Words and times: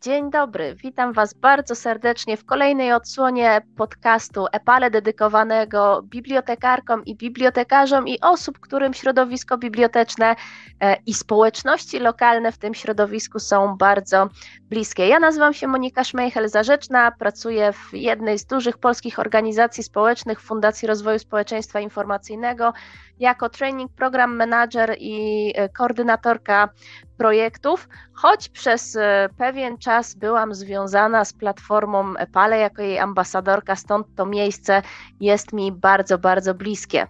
Dzień 0.00 0.30
dobry, 0.30 0.74
witam 0.74 1.12
Was 1.12 1.34
bardzo 1.34 1.74
serdecznie 1.74 2.36
w 2.36 2.44
kolejnej 2.44 2.92
odsłonie 2.92 3.60
podcastu 3.76 4.46
EPALE 4.52 4.90
dedykowanego 4.90 6.02
bibliotekarkom 6.02 7.04
i 7.04 7.16
bibliotekarzom 7.16 8.08
i 8.08 8.20
osób, 8.20 8.60
którym 8.60 8.94
środowisko 8.94 9.58
biblioteczne 9.58 10.36
e, 10.80 10.96
i 11.06 11.14
społeczności 11.14 11.98
lokalne 11.98 12.52
w 12.52 12.58
tym 12.58 12.74
środowisku 12.74 13.38
są 13.38 13.76
bardzo 13.76 14.28
bliskie. 14.60 15.08
Ja 15.08 15.18
nazywam 15.18 15.54
się 15.54 15.66
Monika 15.66 16.02
Szmejchel-Zarzeczna, 16.02 17.12
pracuję 17.18 17.72
w 17.72 17.94
jednej 17.94 18.38
z 18.38 18.46
dużych 18.46 18.78
polskich 18.78 19.18
organizacji 19.18 19.82
społecznych 19.82 20.40
Fundacji 20.40 20.88
Rozwoju 20.88 21.18
Społeczeństwa 21.18 21.80
Informacyjnego 21.80 22.72
jako 23.18 23.48
training 23.48 23.92
program 23.92 24.36
manager 24.36 24.96
i 24.98 25.52
e, 25.54 25.68
koordynatorka 25.68 26.68
projektów, 27.16 27.88
choć 28.12 28.48
przez 28.48 28.96
e, 28.96 29.28
pewien 29.38 29.78
czas 29.78 30.14
byłam 30.14 30.54
związana 30.54 31.24
z 31.24 31.32
platformą 31.32 32.14
Pale 32.32 32.58
jako 32.58 32.82
jej 32.82 32.98
ambasadorka, 32.98 33.76
stąd 33.76 34.06
to 34.16 34.26
miejsce 34.26 34.82
jest 35.20 35.52
mi 35.52 35.72
bardzo, 35.72 36.18
bardzo 36.18 36.54
bliskie. 36.54 37.06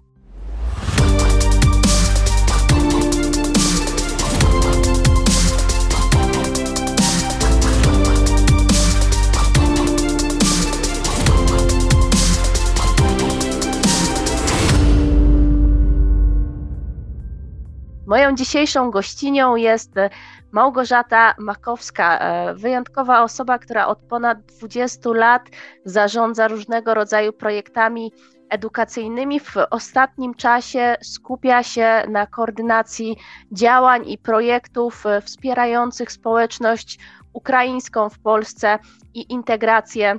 Moją 18.06 18.34
dzisiejszą 18.34 18.90
gościnią 18.90 19.56
jest 19.56 19.96
e, 19.98 20.10
Małgorzata 20.52 21.34
Makowska, 21.38 22.18
e, 22.18 22.54
wyjątkowa 22.54 23.22
osoba, 23.22 23.58
która 23.58 23.86
od 23.86 23.98
ponad 23.98 24.38
20 24.40 25.10
lat 25.10 25.48
zarządza 25.84 26.48
różnego 26.48 26.94
rodzaju 26.94 27.32
projektami 27.32 28.12
edukacyjnymi. 28.50 29.40
W 29.40 29.54
ostatnim 29.70 30.34
czasie 30.34 30.96
skupia 31.02 31.62
się 31.62 32.02
na 32.08 32.26
koordynacji 32.26 33.16
działań 33.52 34.08
i 34.08 34.18
projektów 34.18 35.06
e, 35.06 35.20
wspierających 35.20 36.12
społeczność 36.12 36.98
ukraińską 37.32 38.08
w 38.08 38.18
Polsce 38.18 38.78
i 39.14 39.32
integrację 39.32 40.18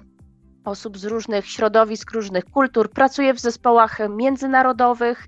osób 0.65 0.97
z 0.97 1.05
różnych 1.05 1.45
środowisk, 1.45 2.11
różnych 2.11 2.45
kultur. 2.45 2.89
Pracuje 2.89 3.33
w 3.33 3.39
zespołach 3.39 3.97
międzynarodowych 4.09 5.27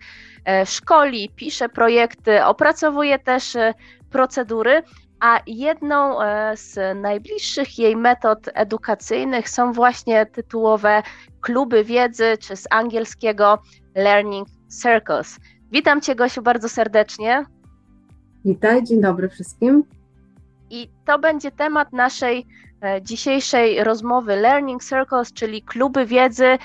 szkoli, 0.66 1.30
pisze 1.36 1.70
projekty, 1.70 2.46
opracowuje 2.46 3.20
też 3.20 3.56
e, 3.56 3.74
procedury, 4.12 4.84
a 5.20 5.40
jedną 5.48 6.22
e, 6.22 6.58
z 6.58 6.98
najbliższych 7.02 7.80
jej 7.80 7.96
metod 7.96 8.50
edukacyjnych 8.54 9.50
są 9.50 9.74
właśnie 9.74 10.26
tytułowe 10.26 11.04
kluby 11.42 11.84
wiedzy, 11.84 12.38
czy 12.40 12.56
z 12.56 12.68
angielskiego 12.70 13.60
Learning 13.96 14.48
Circles. 14.82 15.40
Witam 15.72 16.02
Cię, 16.02 16.16
Gosiu, 16.16 16.42
bardzo 16.42 16.70
serdecznie. 16.70 17.46
Witaj, 18.46 18.84
dzień 18.84 19.02
dobry 19.02 19.30
wszystkim. 19.30 19.84
I 20.70 20.90
to 21.06 21.20
będzie 21.20 21.52
temat 21.52 21.94
naszej 21.94 22.46
dzisiejszej 23.02 23.84
rozmowy 23.84 24.36
Learning 24.36 24.84
Circles, 24.84 25.34
czyli 25.34 25.62
kluby 25.62 26.06
wiedzy, 26.06 26.58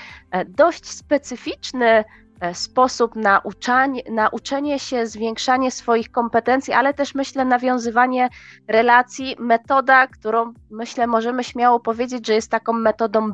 dość 0.47 0.89
specyficzny 0.89 1.87
E, 1.87 2.24
sposób 2.53 3.15
na, 3.15 3.39
uczanie, 3.39 4.01
na 4.11 4.29
uczenie 4.29 4.79
się, 4.79 5.07
zwiększanie 5.07 5.71
swoich 5.71 6.11
kompetencji, 6.11 6.73
ale 6.73 6.93
też 6.93 7.15
myślę 7.15 7.45
nawiązywanie 7.45 8.29
relacji, 8.67 9.35
metoda, 9.39 10.07
którą 10.07 10.53
myślę 10.71 11.07
możemy 11.07 11.43
śmiało 11.43 11.79
powiedzieć, 11.79 12.27
że 12.27 12.33
jest 12.33 12.51
taką 12.51 12.73
metodą 12.73 13.31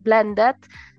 blended, 0.00 0.56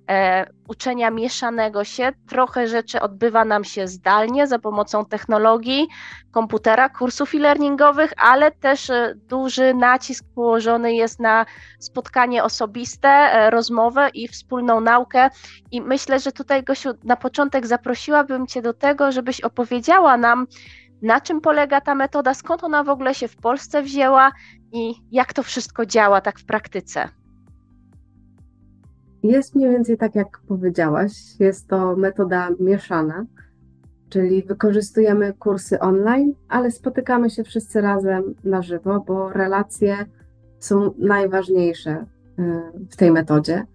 e, 0.09 0.45
uczenia 0.67 1.11
mieszanego 1.11 1.84
się. 1.84 2.11
Trochę 2.28 2.68
rzeczy 2.68 3.02
odbywa 3.02 3.46
nam 3.46 3.63
się 3.63 3.88
zdalnie 3.88 4.47
za 4.47 4.59
pomocą 4.59 5.06
technologii, 5.06 5.88
komputera, 6.31 6.90
kursów 6.90 7.35
e-learningowych, 7.35 8.13
ale 8.18 8.52
też 8.52 8.90
e, 8.90 9.16
duży 9.16 9.74
nacisk 9.74 10.25
położony 10.35 10.94
jest 10.94 11.19
na 11.19 11.46
spotkanie 11.80 12.44
osobiste, 12.44 13.09
e, 13.09 13.50
rozmowę 13.50 14.09
i 14.13 14.28
wspólną 14.28 14.80
naukę. 14.81 15.30
I 15.72 15.81
myślę, 15.81 16.19
że 16.19 16.31
tutaj, 16.31 16.63
Gosiu, 16.63 16.90
na 17.03 17.16
początek 17.16 17.68
zaprosiłabym 17.68 18.47
Cię 18.47 18.62
do 18.62 18.74
tego, 18.74 19.12
żebyś 19.12 19.41
opowiedziała 19.41 20.18
nam, 20.18 20.47
na 21.01 21.22
czym 21.22 21.41
polega 21.41 21.81
ta 21.81 21.96
metoda, 21.96 22.34
skąd 22.34 22.63
ona 22.63 22.84
w 22.84 22.90
ogóle 22.90 23.16
się 23.16 23.28
w 23.28 23.35
Polsce 23.35 23.81
wzięła 23.81 24.31
i 24.72 24.94
jak 25.12 25.34
to 25.34 25.44
wszystko 25.44 25.85
działa 25.85 26.22
tak 26.22 26.40
w 26.40 26.46
praktyce. 26.46 27.09
Jest 29.25 29.56
mniej 29.56 29.72
więcej 29.72 29.97
tak, 29.97 30.16
jak 30.16 30.40
powiedziałaś. 30.47 31.12
Jest 31.40 31.68
to 31.68 31.96
metoda 31.96 32.50
mieszana, 32.59 33.25
czyli 34.09 34.44
wykorzystujemy 34.44 35.34
kursy 35.34 35.80
online, 35.80 36.34
ale 36.50 36.72
spotykamy 36.72 37.30
się 37.30 37.44
wszyscy 37.44 37.81
razem 37.81 38.36
na 38.44 38.62
żywo, 38.62 39.03
bo 39.08 39.30
relacje 39.30 40.06
są 40.59 40.94
najważniejsze 40.97 42.06
y, 42.40 42.44
w 42.90 42.96
tej 42.96 43.12
metodzie. 43.12 43.66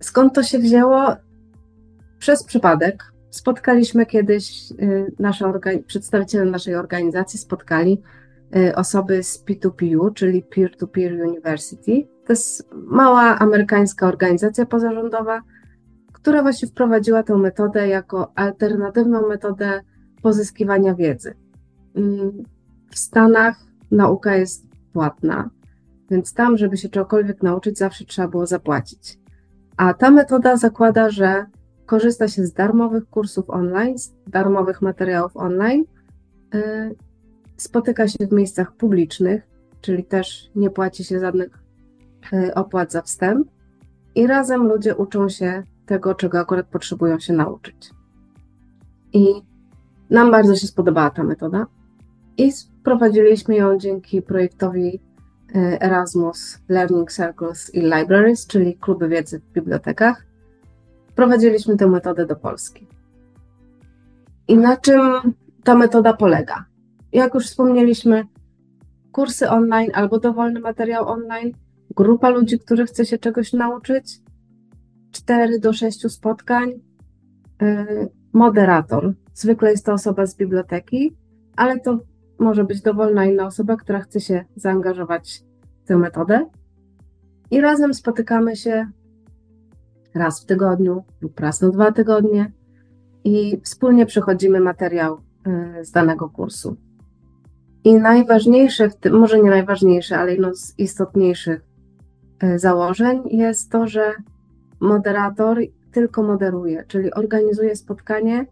Skąd 0.00 0.34
to 0.34 0.42
się 0.42 0.58
wzięło? 0.58 1.16
Przez 2.18 2.44
przypadek. 2.44 3.12
Spotkaliśmy 3.30 4.06
kiedyś, 4.06 4.72
y, 4.72 5.12
nasze 5.18 5.52
przedstawiciele 5.86 6.50
naszej 6.50 6.74
organizacji 6.74 7.38
spotkali 7.38 8.02
osoby 8.74 9.22
z 9.22 9.44
P2PU, 9.44 10.14
czyli 10.14 10.42
Peer-to-Peer 10.42 11.12
University, 11.28 12.08
to 12.26 12.32
jest 12.32 12.68
mała 12.72 13.38
amerykańska 13.38 14.08
organizacja 14.08 14.66
pozarządowa, 14.66 15.42
która 16.12 16.42
właśnie 16.42 16.68
wprowadziła 16.68 17.22
tę 17.22 17.36
metodę 17.36 17.88
jako 17.88 18.32
alternatywną 18.34 19.28
metodę 19.28 19.80
pozyskiwania 20.22 20.94
wiedzy. 20.94 21.34
Mm, 21.94 22.42
w 22.90 22.98
Stanach 22.98 23.56
nauka 23.90 24.36
jest 24.36 24.66
płatna, 24.92 25.50
więc 26.10 26.34
tam, 26.34 26.56
żeby 26.56 26.76
się 26.76 26.88
czegokolwiek 26.88 27.42
nauczyć, 27.42 27.78
zawsze 27.78 28.04
trzeba 28.04 28.28
było 28.28 28.46
zapłacić. 28.46 29.18
A 29.76 29.94
ta 29.94 30.10
metoda 30.10 30.56
zakłada, 30.56 31.10
że 31.10 31.46
korzysta 31.86 32.28
się 32.28 32.46
z 32.46 32.52
darmowych 32.52 33.08
kursów 33.10 33.50
online, 33.50 33.98
z 33.98 34.14
darmowych 34.26 34.82
materiałów 34.82 35.36
online, 35.36 35.84
y, 36.54 36.96
spotyka 37.58 38.08
się 38.08 38.26
w 38.26 38.32
miejscach 38.32 38.72
publicznych, 38.72 39.42
czyli 39.80 40.04
też 40.04 40.50
nie 40.54 40.70
płaci 40.70 41.04
się 41.04 41.20
żadnych 41.20 41.68
Y, 42.32 42.54
opłat 42.54 42.92
za 42.92 43.02
wstęp 43.02 43.48
i 44.14 44.26
razem 44.26 44.66
ludzie 44.66 44.96
uczą 44.96 45.28
się 45.28 45.62
tego, 45.86 46.14
czego 46.14 46.40
akurat 46.40 46.66
potrzebują 46.66 47.18
się 47.18 47.32
nauczyć. 47.32 47.90
I 49.12 49.26
nam 50.10 50.30
bardzo 50.30 50.56
się 50.56 50.66
spodobała 50.66 51.10
ta 51.10 51.24
metoda 51.24 51.66
i 52.36 52.52
wprowadziliśmy 52.52 53.56
ją 53.56 53.78
dzięki 53.78 54.22
projektowi 54.22 55.00
y, 55.56 55.80
Erasmus 55.80 56.58
Learning 56.68 57.12
Circles 57.12 57.74
i 57.74 57.80
Libraries, 57.80 58.46
czyli 58.46 58.76
kluby 58.76 59.08
wiedzy 59.08 59.38
w 59.38 59.52
bibliotekach. 59.52 60.26
Wprowadziliśmy 61.10 61.76
tę 61.76 61.86
metodę 61.86 62.26
do 62.26 62.36
Polski. 62.36 62.86
I 64.48 64.56
na 64.56 64.76
czym 64.76 65.00
ta 65.64 65.74
metoda 65.74 66.12
polega? 66.12 66.64
Jak 67.12 67.34
już 67.34 67.46
wspomnieliśmy, 67.46 68.24
kursy 69.12 69.50
online 69.50 69.90
albo 69.94 70.18
dowolny 70.18 70.60
materiał 70.60 71.08
online 71.08 71.52
grupa 71.96 72.28
ludzi, 72.28 72.58
którzy 72.58 72.86
chce 72.86 73.04
się 73.04 73.18
czegoś 73.18 73.52
nauczyć, 73.52 74.20
4 75.10 75.58
do 75.58 75.72
6 75.72 76.10
spotkań, 76.10 76.70
y, 76.70 78.08
moderator. 78.32 79.14
Zwykle 79.34 79.70
jest 79.70 79.86
to 79.86 79.92
osoba 79.92 80.26
z 80.26 80.36
biblioteki, 80.36 81.16
ale 81.56 81.80
to 81.80 81.98
może 82.38 82.64
być 82.64 82.82
dowolna 82.82 83.24
inna 83.24 83.46
osoba, 83.46 83.76
która 83.76 84.00
chce 84.00 84.20
się 84.20 84.44
zaangażować 84.56 85.42
w 85.84 85.88
tę 85.88 85.96
metodę. 85.96 86.46
I 87.50 87.60
razem 87.60 87.94
spotykamy 87.94 88.56
się 88.56 88.86
raz 90.14 90.42
w 90.42 90.46
tygodniu 90.46 91.04
lub 91.20 91.40
raz 91.40 91.60
na 91.60 91.68
dwa 91.68 91.92
tygodnie 91.92 92.52
i 93.24 93.60
wspólnie 93.64 94.06
przechodzimy 94.06 94.60
materiał 94.60 95.20
y, 95.80 95.84
z 95.84 95.90
danego 95.90 96.30
kursu. 96.30 96.76
I 97.88 97.94
najważniejsze, 97.94 98.88
może 99.12 99.40
nie 99.42 99.50
najważniejsze, 99.50 100.18
ale 100.18 100.32
jedno 100.32 100.54
z 100.54 100.78
istotniejszych 100.78 101.68
E, 102.40 102.58
założeń 102.58 103.22
jest 103.30 103.70
to, 103.70 103.86
że 103.86 104.14
moderator 104.80 105.58
tylko 105.92 106.22
moderuje, 106.22 106.84
czyli 106.88 107.14
organizuje 107.14 107.76
spotkanie, 107.76 108.46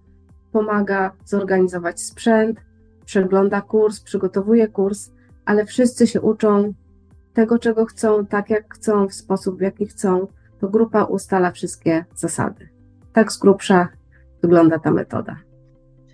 pomaga 0.52 1.12
zorganizować 1.24 2.00
sprzęt, 2.00 2.60
przegląda 3.04 3.60
kurs, 3.60 4.00
przygotowuje 4.00 4.68
kurs, 4.68 5.10
ale 5.44 5.66
wszyscy 5.66 6.06
się 6.06 6.20
uczą 6.20 6.74
tego, 7.34 7.58
czego 7.58 7.84
chcą, 7.84 8.26
tak 8.26 8.50
jak 8.50 8.74
chcą, 8.74 9.08
w 9.08 9.14
sposób, 9.14 9.58
w 9.58 9.60
jaki 9.60 9.86
chcą. 9.86 10.26
To 10.60 10.68
grupa 10.68 11.04
ustala 11.04 11.50
wszystkie 11.50 12.04
zasady. 12.14 12.68
Tak 13.12 13.32
z 13.32 13.38
grubsza 13.38 13.88
wygląda 14.42 14.78
ta 14.78 14.90
metoda. 14.90 15.36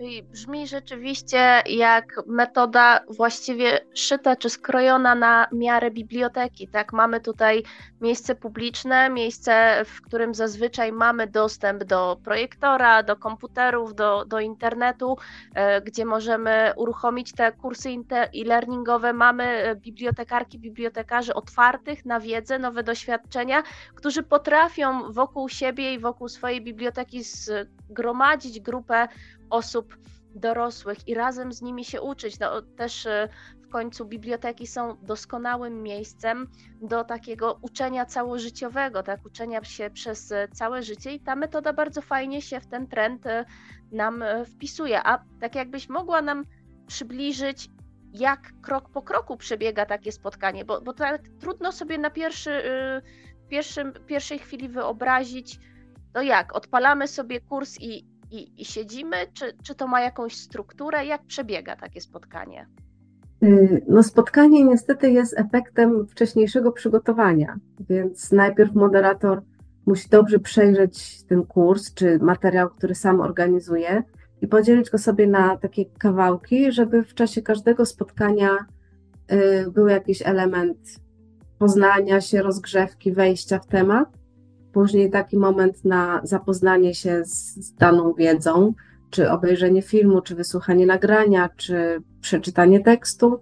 Czyli 0.02 0.22
brzmi 0.22 0.66
rzeczywiście 0.66 1.62
jak 1.66 2.20
metoda 2.26 3.00
właściwie 3.08 3.81
szyta 3.94 4.37
czy 4.37 4.50
skrojona 4.50 5.14
na 5.14 5.46
miarę 5.52 5.90
biblioteki. 5.90 6.69
Tak, 6.69 6.93
mamy 6.93 7.20
tutaj 7.20 7.62
miejsce 8.00 8.34
publiczne, 8.34 9.10
miejsce, 9.10 9.84
w 9.84 10.02
którym 10.02 10.34
zazwyczaj 10.34 10.93
mamy 10.93 11.26
dostęp 11.26 11.84
do 11.84 12.20
projektora, 12.25 13.02
do 13.02 13.16
komputerów, 13.16 13.94
do, 13.94 14.25
do 14.25 14.40
internetu, 14.40 15.16
e, 15.54 15.81
gdzie 15.81 16.04
możemy 16.04 16.72
uruchomić 16.76 17.32
te 17.32 17.52
kursy 17.52 17.88
e-learningowe. 18.10 19.12
Mamy 19.12 19.44
e, 19.44 19.76
bibliotekarki, 19.76 20.58
bibliotekarzy 20.58 21.34
otwartych 21.34 22.04
na 22.04 22.20
wiedzę, 22.20 22.58
nowe 22.58 22.82
doświadczenia, 22.82 23.62
którzy 23.94 24.22
potrafią 24.22 25.12
wokół 25.12 25.49
siebie 25.49 25.94
i 25.94 25.99
wokół 25.99 26.28
swojej 26.28 26.60
biblioteki 26.60 27.22
zgromadzić 27.22 28.60
grupę 28.60 29.08
osób 29.52 29.96
dorosłych 30.34 31.08
i 31.08 31.14
razem 31.14 31.52
z 31.52 31.62
nimi 31.62 31.84
się 31.84 32.00
uczyć. 32.00 32.38
No, 32.38 32.62
też 32.62 33.06
e, 33.06 33.28
w 33.62 33.69
końcu 33.69 34.04
biblioteki 34.04 34.66
są 34.66 34.96
doskonałym 35.02 35.82
miejscem 35.82 36.49
do 36.82 37.04
takiego 37.04 37.58
uczenia 37.62 38.06
całożyciowego, 38.06 39.02
tak, 39.02 39.26
uczenia 39.26 39.64
się 39.64 39.90
przez 39.90 40.32
e, 40.32 40.49
całe 40.49 40.82
życie 40.82 41.12
i 41.12 41.20
ta 41.20 41.37
metoda 41.37 41.72
bardzo 41.72 42.02
fajnie 42.02 42.43
się 42.43 42.60
w 42.60 42.66
ten 42.66 42.87
trend 42.87 43.26
e, 43.26 43.44
nam 43.93 44.25
wpisuje. 44.46 45.02
A 45.02 45.25
tak 45.40 45.54
jakbyś 45.54 45.88
mogła 45.88 46.22
nam 46.22 46.44
przybliżyć, 46.87 47.69
jak 48.12 48.52
krok 48.62 48.88
po 48.88 49.02
kroku 49.02 49.37
przebiega 49.37 49.87
takie 49.87 50.12
spotkanie, 50.12 50.64
bo, 50.64 50.81
bo 50.81 50.93
tak 50.93 51.22
trudno 51.40 51.72
sobie 51.72 51.99
na 51.99 52.10
pierwszy, 52.10 52.62
pierwszym, 53.49 53.93
pierwszej 54.06 54.38
chwili 54.38 54.69
wyobrazić, 54.69 55.58
to 56.12 56.22
jak, 56.22 56.56
odpalamy 56.56 57.08
sobie 57.08 57.40
kurs 57.40 57.81
i, 57.81 58.12
i, 58.32 58.61
i 58.62 58.64
siedzimy, 58.64 59.17
czy, 59.32 59.52
czy 59.62 59.75
to 59.75 59.87
ma 59.87 60.00
jakąś 60.00 60.37
strukturę? 60.37 61.06
Jak 61.06 61.26
przebiega 61.26 61.76
takie 61.76 62.00
spotkanie? 62.00 62.67
Y, 63.43 63.84
no, 63.88 64.02
spotkanie 64.02 64.64
niestety 64.64 65.11
jest 65.11 65.38
efektem 65.38 66.06
wcześniejszego 66.06 66.73
przygotowania, 66.73 67.56
więc 67.88 68.32
najpierw 68.32 68.75
moderator 68.75 69.43
musi 69.87 70.08
dobrze 70.08 70.38
przejrzeć 70.38 71.25
ten 71.25 71.43
kurs 71.43 71.94
czy 71.94 72.19
materiał, 72.19 72.70
który 72.70 72.94
sam 72.94 73.20
organizuje 73.20 74.02
i 74.43 74.49
podzielić 74.49 74.90
go 74.90 74.99
sobie 74.99 75.26
na 75.26 75.56
takie 75.56 75.85
kawałki, 75.85 76.73
żeby 76.73 77.02
w 77.02 77.14
czasie 77.14 77.43
każdego 77.43 77.87
spotkania 77.87 78.50
y, 79.32 79.70
był 79.70 79.88
jakiś 79.88 80.23
element 80.23 80.78
poznania 81.58 82.20
się, 82.20 82.43
rozgrzewki, 82.43 83.12
wejścia 83.12 83.58
w 83.58 83.67
temat 83.67 84.21
Później 84.72 85.10
taki 85.10 85.36
moment 85.36 85.84
na 85.84 86.20
zapoznanie 86.24 86.94
się 86.94 87.22
z 87.24 87.74
daną 87.74 88.12
wiedzą, 88.12 88.74
czy 89.10 89.30
obejrzenie 89.30 89.82
filmu, 89.82 90.20
czy 90.20 90.34
wysłuchanie 90.34 90.86
nagrania, 90.86 91.48
czy 91.56 92.02
przeczytanie 92.20 92.80
tekstu. 92.80 93.40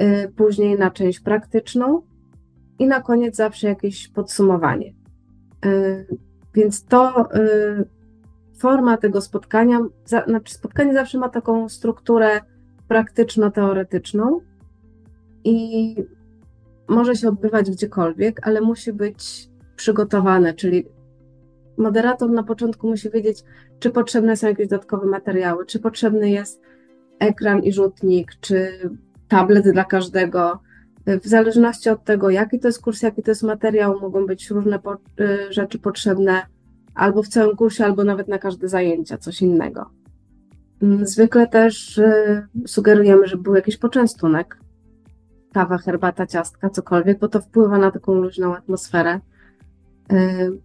Y, 0.00 0.32
później 0.36 0.78
na 0.78 0.90
część 0.90 1.20
praktyczną 1.20 2.02
i 2.78 2.86
na 2.86 3.00
koniec 3.00 3.36
zawsze 3.36 3.68
jakieś 3.68 4.08
podsumowanie. 4.08 4.94
Y, 5.66 6.06
więc 6.54 6.84
to 6.84 7.28
y, 7.34 7.84
forma 8.58 8.96
tego 8.96 9.20
spotkania, 9.20 9.80
znaczy 10.26 10.54
spotkanie 10.54 10.94
zawsze 10.94 11.18
ma 11.18 11.28
taką 11.28 11.68
strukturę 11.68 12.40
praktyczno-teoretyczną 12.88 14.40
i 15.44 15.96
może 16.88 17.16
się 17.16 17.28
odbywać 17.28 17.70
gdziekolwiek, 17.70 18.46
ale 18.46 18.60
musi 18.60 18.92
być 18.92 19.48
przygotowane, 19.76 20.54
czyli 20.54 20.84
moderator 21.76 22.30
na 22.30 22.42
początku 22.42 22.88
musi 22.88 23.10
wiedzieć, 23.10 23.42
czy 23.78 23.90
potrzebne 23.90 24.36
są 24.36 24.46
jakieś 24.46 24.68
dodatkowe 24.68 25.06
materiały, 25.06 25.66
czy 25.66 25.80
potrzebny 25.80 26.30
jest 26.30 26.60
ekran 27.18 27.62
i 27.62 27.72
rzutnik, 27.72 28.32
czy 28.40 28.72
tablet 29.28 29.70
dla 29.70 29.84
każdego. 29.84 30.60
W 31.06 31.26
zależności 31.26 31.90
od 31.90 32.04
tego, 32.04 32.30
jaki 32.30 32.60
to 32.60 32.68
jest 32.68 32.82
kurs, 32.82 33.02
jaki 33.02 33.22
to 33.22 33.30
jest 33.30 33.42
materiał, 33.42 34.00
mogą 34.00 34.26
być 34.26 34.50
różne 34.50 34.78
po, 34.78 34.94
y, 34.94 35.52
rzeczy 35.52 35.78
potrzebne 35.78 36.42
albo 36.94 37.22
w 37.22 37.28
całym 37.28 37.56
kursie, 37.56 37.84
albo 37.84 38.04
nawet 38.04 38.28
na 38.28 38.38
każde 38.38 38.68
zajęcia, 38.68 39.18
coś 39.18 39.42
innego. 39.42 39.90
Mm, 40.82 41.06
zwykle 41.06 41.46
też 41.46 41.98
y, 41.98 42.46
sugerujemy, 42.66 43.26
żeby 43.26 43.42
był 43.42 43.54
jakiś 43.54 43.76
poczęstunek, 43.76 44.58
kawa, 45.52 45.78
herbata, 45.78 46.26
ciastka, 46.26 46.70
cokolwiek, 46.70 47.18
bo 47.18 47.28
to 47.28 47.40
wpływa 47.40 47.78
na 47.78 47.90
taką 47.90 48.14
luźną 48.14 48.56
atmosferę. 48.56 49.20
Y, 50.12 50.58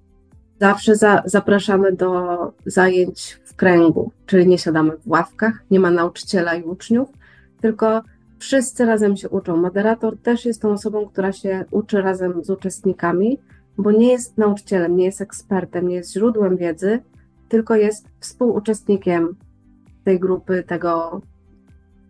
zawsze 0.59 0.95
za, 0.95 1.23
zapraszamy 1.25 1.91
do 1.91 2.53
zajęć 2.65 3.39
w 3.45 3.55
kręgu, 3.55 4.11
czyli 4.25 4.47
nie 4.47 4.57
siadamy 4.57 4.97
w 4.97 5.07
ławkach, 5.07 5.63
nie 5.71 5.79
ma 5.79 5.91
nauczyciela 5.91 6.55
i 6.55 6.63
uczniów, 6.63 7.09
tylko 7.61 8.01
wszyscy 8.39 8.85
razem 8.85 9.17
się 9.17 9.29
uczą. 9.29 9.57
Moderator 9.57 10.17
też 10.17 10.45
jest 10.45 10.61
tą 10.61 10.71
osobą, 10.71 11.07
która 11.07 11.31
się 11.31 11.65
uczy 11.71 12.01
razem 12.01 12.43
z 12.43 12.49
uczestnikami, 12.49 13.39
bo 13.77 13.91
nie 13.91 14.11
jest 14.11 14.37
nauczycielem, 14.37 14.95
nie 14.95 15.05
jest 15.05 15.21
ekspertem, 15.21 15.87
nie 15.87 15.95
jest 15.95 16.13
źródłem 16.13 16.57
wiedzy, 16.57 16.99
tylko 17.49 17.75
jest 17.75 18.07
współuczestnikiem 18.19 19.35
tej 20.03 20.19
grupy, 20.19 20.63
tego, 20.63 21.21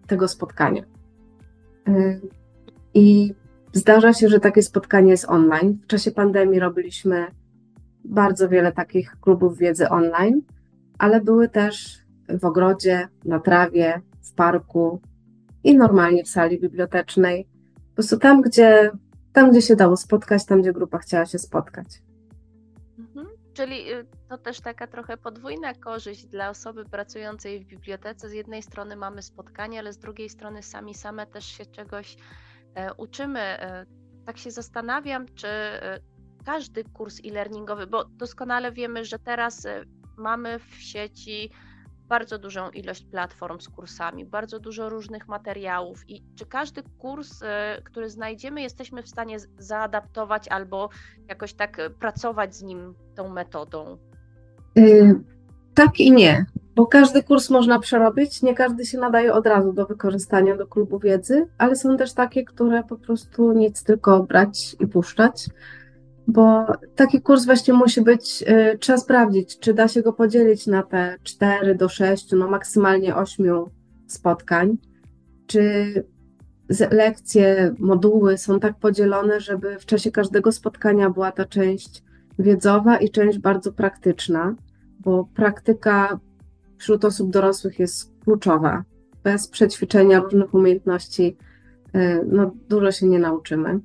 tego 0.07 0.27
spotkania. 0.27 0.83
Y, 1.87 2.21
I 2.93 3.33
Zdarza 3.73 4.13
się, 4.13 4.29
że 4.29 4.39
takie 4.39 4.61
spotkanie 4.61 5.11
jest 5.11 5.25
online. 5.29 5.79
W 5.83 5.87
czasie 5.87 6.11
pandemii 6.11 6.59
robiliśmy 6.59 7.27
bardzo 8.05 8.49
wiele 8.49 8.71
takich 8.71 9.15
klubów 9.21 9.57
wiedzy 9.57 9.89
online, 9.89 10.41
ale 10.97 11.21
były 11.21 11.49
też 11.49 11.99
w 12.29 12.45
ogrodzie, 12.45 13.07
na 13.25 13.39
trawie, 13.39 14.01
w 14.21 14.33
parku 14.33 15.01
i 15.63 15.77
normalnie 15.77 16.23
w 16.23 16.29
sali 16.29 16.59
bibliotecznej. 16.59 17.47
Po 17.89 17.95
prostu 17.95 18.17
tam, 18.17 18.41
gdzie, 18.41 18.91
tam, 19.33 19.51
gdzie 19.51 19.61
się 19.61 19.75
dało 19.75 19.97
spotkać, 19.97 20.45
tam, 20.45 20.61
gdzie 20.61 20.73
grupa 20.73 20.97
chciała 20.97 21.25
się 21.25 21.39
spotkać. 21.39 22.01
Mhm. 22.99 23.27
Czyli 23.53 23.93
y, 23.93 24.05
to 24.29 24.37
też 24.37 24.61
taka 24.61 24.87
trochę 24.87 25.17
podwójna 25.17 25.73
korzyść 25.73 26.25
dla 26.25 26.49
osoby 26.49 26.85
pracującej 26.85 27.59
w 27.59 27.67
bibliotece. 27.67 28.29
Z 28.29 28.33
jednej 28.33 28.63
strony 28.63 28.95
mamy 28.95 29.21
spotkanie, 29.21 29.79
ale 29.79 29.93
z 29.93 29.97
drugiej 29.97 30.29
strony 30.29 30.63
sami 30.63 30.93
same 30.93 31.25
też 31.25 31.45
się 31.45 31.65
czegoś 31.65 32.17
uczymy. 32.97 33.39
E, 33.39 33.85
tak 34.25 34.37
się 34.37 34.51
zastanawiam, 34.51 35.25
czy 35.35 35.47
e, 35.47 35.99
każdy 36.45 36.83
kurs 36.83 37.19
e-learningowy, 37.25 37.87
bo 37.87 38.05
doskonale 38.05 38.71
wiemy, 38.71 39.05
że 39.05 39.19
teraz 39.19 39.67
mamy 40.17 40.59
w 40.59 40.75
sieci 40.75 41.49
bardzo 42.07 42.37
dużą 42.39 42.69
ilość 42.69 43.05
platform 43.05 43.59
z 43.59 43.69
kursami, 43.69 44.25
bardzo 44.25 44.59
dużo 44.59 44.89
różnych 44.89 45.27
materiałów 45.27 46.09
i 46.09 46.23
czy 46.35 46.45
każdy 46.45 46.83
kurs, 46.97 47.39
który 47.83 48.09
znajdziemy, 48.09 48.61
jesteśmy 48.61 49.03
w 49.03 49.09
stanie 49.09 49.37
zaadaptować 49.57 50.47
albo 50.47 50.89
jakoś 51.27 51.53
tak 51.53 51.81
pracować 51.99 52.55
z 52.55 52.61
nim 52.61 52.95
tą 53.15 53.29
metodą? 53.29 53.97
Y, 54.77 55.15
tak 55.73 55.99
i 55.99 56.11
nie 56.11 56.45
bo 56.79 56.87
każdy 56.87 57.23
kurs 57.23 57.49
można 57.49 57.79
przerobić, 57.79 58.41
nie 58.41 58.55
każdy 58.55 58.85
się 58.85 58.97
nadaje 58.97 59.33
od 59.33 59.47
razu 59.47 59.73
do 59.73 59.85
wykorzystania 59.85 60.57
do 60.57 60.67
klubu 60.67 60.99
wiedzy, 60.99 61.47
ale 61.57 61.75
są 61.75 61.97
też 61.97 62.13
takie, 62.13 62.43
które 62.43 62.83
po 62.83 62.95
prostu 62.97 63.51
nic 63.51 63.83
tylko 63.83 64.23
brać 64.23 64.75
i 64.79 64.87
puszczać, 64.87 65.49
bo 66.27 66.65
taki 66.95 67.21
kurs 67.21 67.45
właśnie 67.45 67.73
musi 67.73 68.01
być, 68.01 68.43
y, 68.73 68.77
trzeba 68.77 68.97
sprawdzić, 68.97 69.59
czy 69.59 69.73
da 69.73 69.87
się 69.87 70.01
go 70.01 70.13
podzielić 70.13 70.67
na 70.67 70.83
te 70.83 71.17
4 71.23 71.75
do 71.75 71.89
6, 71.89 72.31
no 72.31 72.47
maksymalnie 72.47 73.15
8 73.15 73.65
spotkań, 74.07 74.77
czy 75.47 75.93
lekcje, 76.91 77.75
moduły 77.79 78.37
są 78.37 78.59
tak 78.59 78.79
podzielone, 78.79 79.39
żeby 79.39 79.79
w 79.79 79.85
czasie 79.85 80.11
każdego 80.11 80.51
spotkania 80.51 81.09
była 81.09 81.31
ta 81.31 81.45
część 81.45 82.03
wiedzowa 82.39 82.97
i 82.97 83.09
część 83.09 83.39
bardzo 83.39 83.71
praktyczna, 83.71 84.55
bo 84.99 85.27
praktyka 85.35 86.19
wśród 86.79 87.05
osób 87.05 87.31
dorosłych 87.31 87.79
jest 87.79 88.11
kluczowa. 88.23 88.83
Bez 89.23 89.47
przećwiczenia 89.47 90.19
różnych 90.19 90.53
umiejętności 90.53 91.37
y, 91.95 92.25
no, 92.31 92.51
dużo 92.69 92.91
się 92.91 93.07
nie 93.07 93.19
nauczymy. 93.19 93.79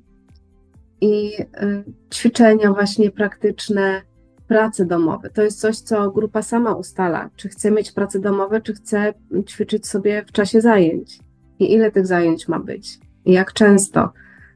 I 1.01 1.41
y, 1.41 1.83
ćwiczenia 2.13 2.73
właśnie 2.73 3.11
praktyczne, 3.11 4.01
prace 4.47 4.85
domowe, 4.85 5.29
to 5.29 5.41
jest 5.43 5.59
coś, 5.59 5.77
co 5.77 6.11
grupa 6.11 6.41
sama 6.41 6.75
ustala, 6.75 7.29
czy 7.35 7.49
chce 7.49 7.71
mieć 7.71 7.91
prace 7.91 8.19
domowe, 8.19 8.61
czy 8.61 8.73
chce 8.73 9.13
ćwiczyć 9.47 9.87
sobie 9.87 10.25
w 10.27 10.31
czasie 10.31 10.61
zajęć 10.61 11.19
i 11.59 11.73
ile 11.73 11.91
tych 11.91 12.07
zajęć 12.07 12.47
ma 12.47 12.59
być 12.59 12.99
i 13.25 13.31
jak 13.31 13.53
często. 13.53 14.09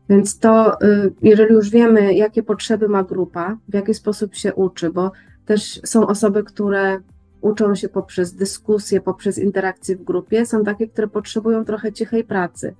Więc 0.09 0.39
to, 0.39 0.81
y, 0.81 1.13
jeżeli 1.21 1.53
już 1.53 1.69
wiemy, 1.69 2.13
jakie 2.13 2.43
potrzeby 2.43 2.87
ma 2.87 3.03
grupa, 3.03 3.57
w 3.69 3.73
jaki 3.73 3.93
sposób 3.93 4.35
się 4.35 4.53
uczy, 4.53 4.89
bo 4.89 5.11
też 5.45 5.81
są 5.85 6.07
osoby, 6.07 6.43
które 6.43 6.99
uczą 7.41 7.75
się 7.75 7.89
poprzez 7.89 8.33
dyskusję, 8.33 9.01
poprzez 9.01 9.37
interakcje 9.37 9.95
w 9.95 10.03
grupie. 10.03 10.45
Są 10.45 10.63
takie, 10.63 10.87
które 10.87 11.07
potrzebują 11.07 11.65
trochę 11.65 11.93
cichej 11.93 12.23
pracy. 12.23 12.75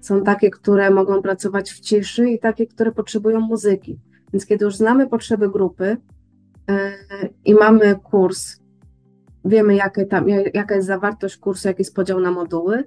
Są 0.00 0.22
takie, 0.22 0.50
które 0.50 0.90
mogą 0.90 1.22
pracować 1.22 1.70
w 1.70 1.80
ciszy 1.80 2.30
i 2.30 2.38
takie, 2.38 2.66
które 2.66 2.92
potrzebują 2.92 3.40
muzyki. 3.40 3.98
Więc 4.32 4.46
kiedy 4.46 4.64
już 4.64 4.76
znamy 4.76 5.08
potrzeby 5.08 5.50
grupy 5.50 5.96
yy, 6.68 6.74
i 7.44 7.54
mamy 7.54 7.96
kurs 8.02 8.62
wiemy 9.44 9.74
jakie 9.74 10.06
tam, 10.06 10.28
jaka 10.54 10.74
jest 10.74 10.86
zawartość 10.86 11.36
kursu, 11.36 11.68
jaki 11.68 11.80
jest 11.80 11.94
podział 11.94 12.20
na 12.20 12.30
moduły, 12.30 12.84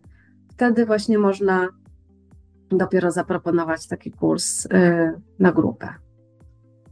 wtedy 0.51 0.86
właśnie 0.86 1.17
można 1.17 1.67
dopiero 2.70 3.12
zaproponować 3.12 3.88
taki 3.88 4.12
kurs 4.12 4.65
y, 4.65 4.70
na 5.39 5.51
grupę. 5.51 5.94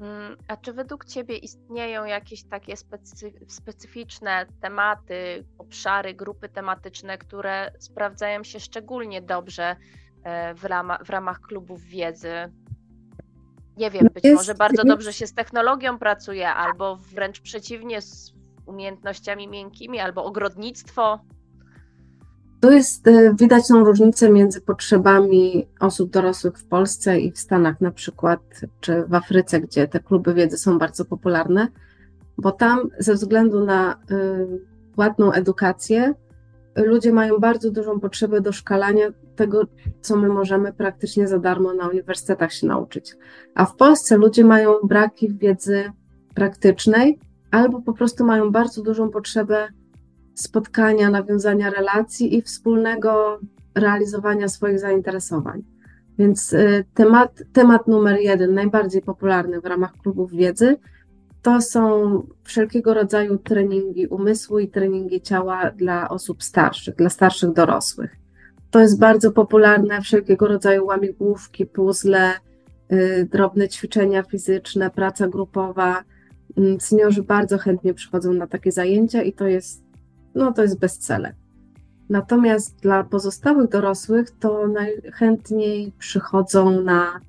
Mm, 0.03 0.37
a 0.47 0.57
czy 0.57 0.73
według 0.73 1.05
Ciebie 1.05 1.37
istnieją 1.37 2.05
jakieś 2.05 2.43
takie 2.43 2.73
specyficzne 3.47 4.45
tematy, 4.61 5.45
obszary, 5.57 6.13
grupy 6.13 6.49
tematyczne, 6.49 7.17
które 7.17 7.71
sprawdzają 7.79 8.43
się 8.43 8.59
szczególnie 8.59 9.21
dobrze 9.21 9.75
e, 10.23 10.53
w, 10.55 10.65
rama, 10.65 10.97
w 11.05 11.09
ramach 11.09 11.39
klubów 11.41 11.83
wiedzy? 11.83 12.33
Nie 13.77 13.91
wiem, 13.91 14.09
być 14.13 14.23
jest, 14.23 14.35
może 14.35 14.53
bardzo 14.53 14.83
dobrze 14.83 15.13
się 15.13 15.27
z 15.27 15.33
technologią 15.33 15.99
pracuje, 15.99 16.49
albo 16.49 16.95
wręcz 16.95 17.41
przeciwnie, 17.41 18.01
z 18.01 18.33
umiejętnościami 18.65 19.47
miękkimi, 19.47 19.99
albo 19.99 20.25
ogrodnictwo. 20.25 21.19
Tu 22.63 22.71
jest, 22.71 23.07
e, 23.07 23.33
widać 23.33 23.67
tą 23.67 23.83
różnicę 23.83 24.29
między 24.29 24.61
potrzebami 24.61 25.67
osób 25.79 26.11
dorosłych 26.11 26.57
w 26.57 26.65
Polsce 26.65 27.19
i 27.19 27.31
w 27.31 27.39
Stanach 27.39 27.81
na 27.81 27.91
przykład, 27.91 28.39
czy 28.79 29.03
w 29.07 29.13
Afryce, 29.13 29.59
gdzie 29.59 29.87
te 29.87 29.99
kluby 29.99 30.33
wiedzy 30.33 30.57
są 30.57 30.79
bardzo 30.79 31.05
popularne, 31.05 31.67
bo 32.37 32.51
tam 32.51 32.89
ze 32.99 33.13
względu 33.13 33.65
na 33.65 33.93
y, 33.93 34.95
płatną 34.95 35.31
edukację 35.31 36.13
ludzie 36.75 37.13
mają 37.13 37.37
bardzo 37.37 37.71
dużą 37.71 37.99
potrzebę 37.99 38.41
doszkalania 38.41 39.07
tego, 39.35 39.63
co 40.01 40.17
my 40.17 40.29
możemy 40.29 40.73
praktycznie 40.73 41.27
za 41.27 41.39
darmo 41.39 41.73
na 41.73 41.89
uniwersytetach 41.89 42.53
się 42.53 42.67
nauczyć. 42.67 43.15
A 43.55 43.65
w 43.65 43.75
Polsce 43.75 44.17
ludzie 44.17 44.43
mają 44.43 44.73
braki 44.83 45.33
wiedzy 45.33 45.91
praktycznej 46.35 47.19
albo 47.51 47.81
po 47.81 47.93
prostu 47.93 48.25
mają 48.25 48.51
bardzo 48.51 48.81
dużą 48.81 49.09
potrzebę 49.09 49.67
spotkania, 50.33 51.09
nawiązania 51.09 51.69
relacji 51.69 52.37
i 52.37 52.41
wspólnego 52.41 53.39
realizowania 53.75 54.47
swoich 54.47 54.79
zainteresowań. 54.79 55.63
Więc 56.17 56.53
y, 56.53 56.85
temat, 56.93 57.43
temat 57.53 57.87
numer 57.87 58.19
jeden, 58.19 58.53
najbardziej 58.53 59.01
popularny 59.01 59.61
w 59.61 59.65
ramach 59.65 59.93
klubów 59.97 60.31
wiedzy, 60.31 60.77
to 61.41 61.61
są 61.61 62.21
wszelkiego 62.43 62.93
rodzaju 62.93 63.37
treningi 63.37 64.07
umysłu 64.07 64.59
i 64.59 64.67
treningi 64.67 65.21
ciała 65.21 65.71
dla 65.71 66.09
osób 66.09 66.43
starszych, 66.43 66.95
dla 66.95 67.09
starszych 67.09 67.53
dorosłych. 67.53 68.15
To 68.71 68.79
jest 68.79 68.99
bardzo 68.99 69.31
popularne, 69.31 70.01
wszelkiego 70.01 70.47
rodzaju 70.47 70.85
łamigłówki, 70.85 71.65
puzzle, 71.65 72.31
y, 72.93 73.27
drobne 73.31 73.69
ćwiczenia 73.69 74.23
fizyczne, 74.23 74.89
praca 74.89 75.27
grupowa. 75.27 76.03
Mm, 76.57 76.79
seniorzy 76.79 77.23
bardzo 77.23 77.57
chętnie 77.57 77.93
przychodzą 77.93 78.33
na 78.33 78.47
takie 78.47 78.71
zajęcia 78.71 79.23
i 79.23 79.33
to 79.33 79.47
jest 79.47 79.82
no 80.35 80.53
to 80.53 80.61
jest 80.61 80.79
bezcele. 80.79 81.33
Natomiast 82.09 82.79
dla 82.81 83.03
pozostałych 83.03 83.69
dorosłych 83.69 84.31
to 84.39 84.67
najchętniej 84.67 85.91
przychodzą 85.97 86.81
na 86.81 87.19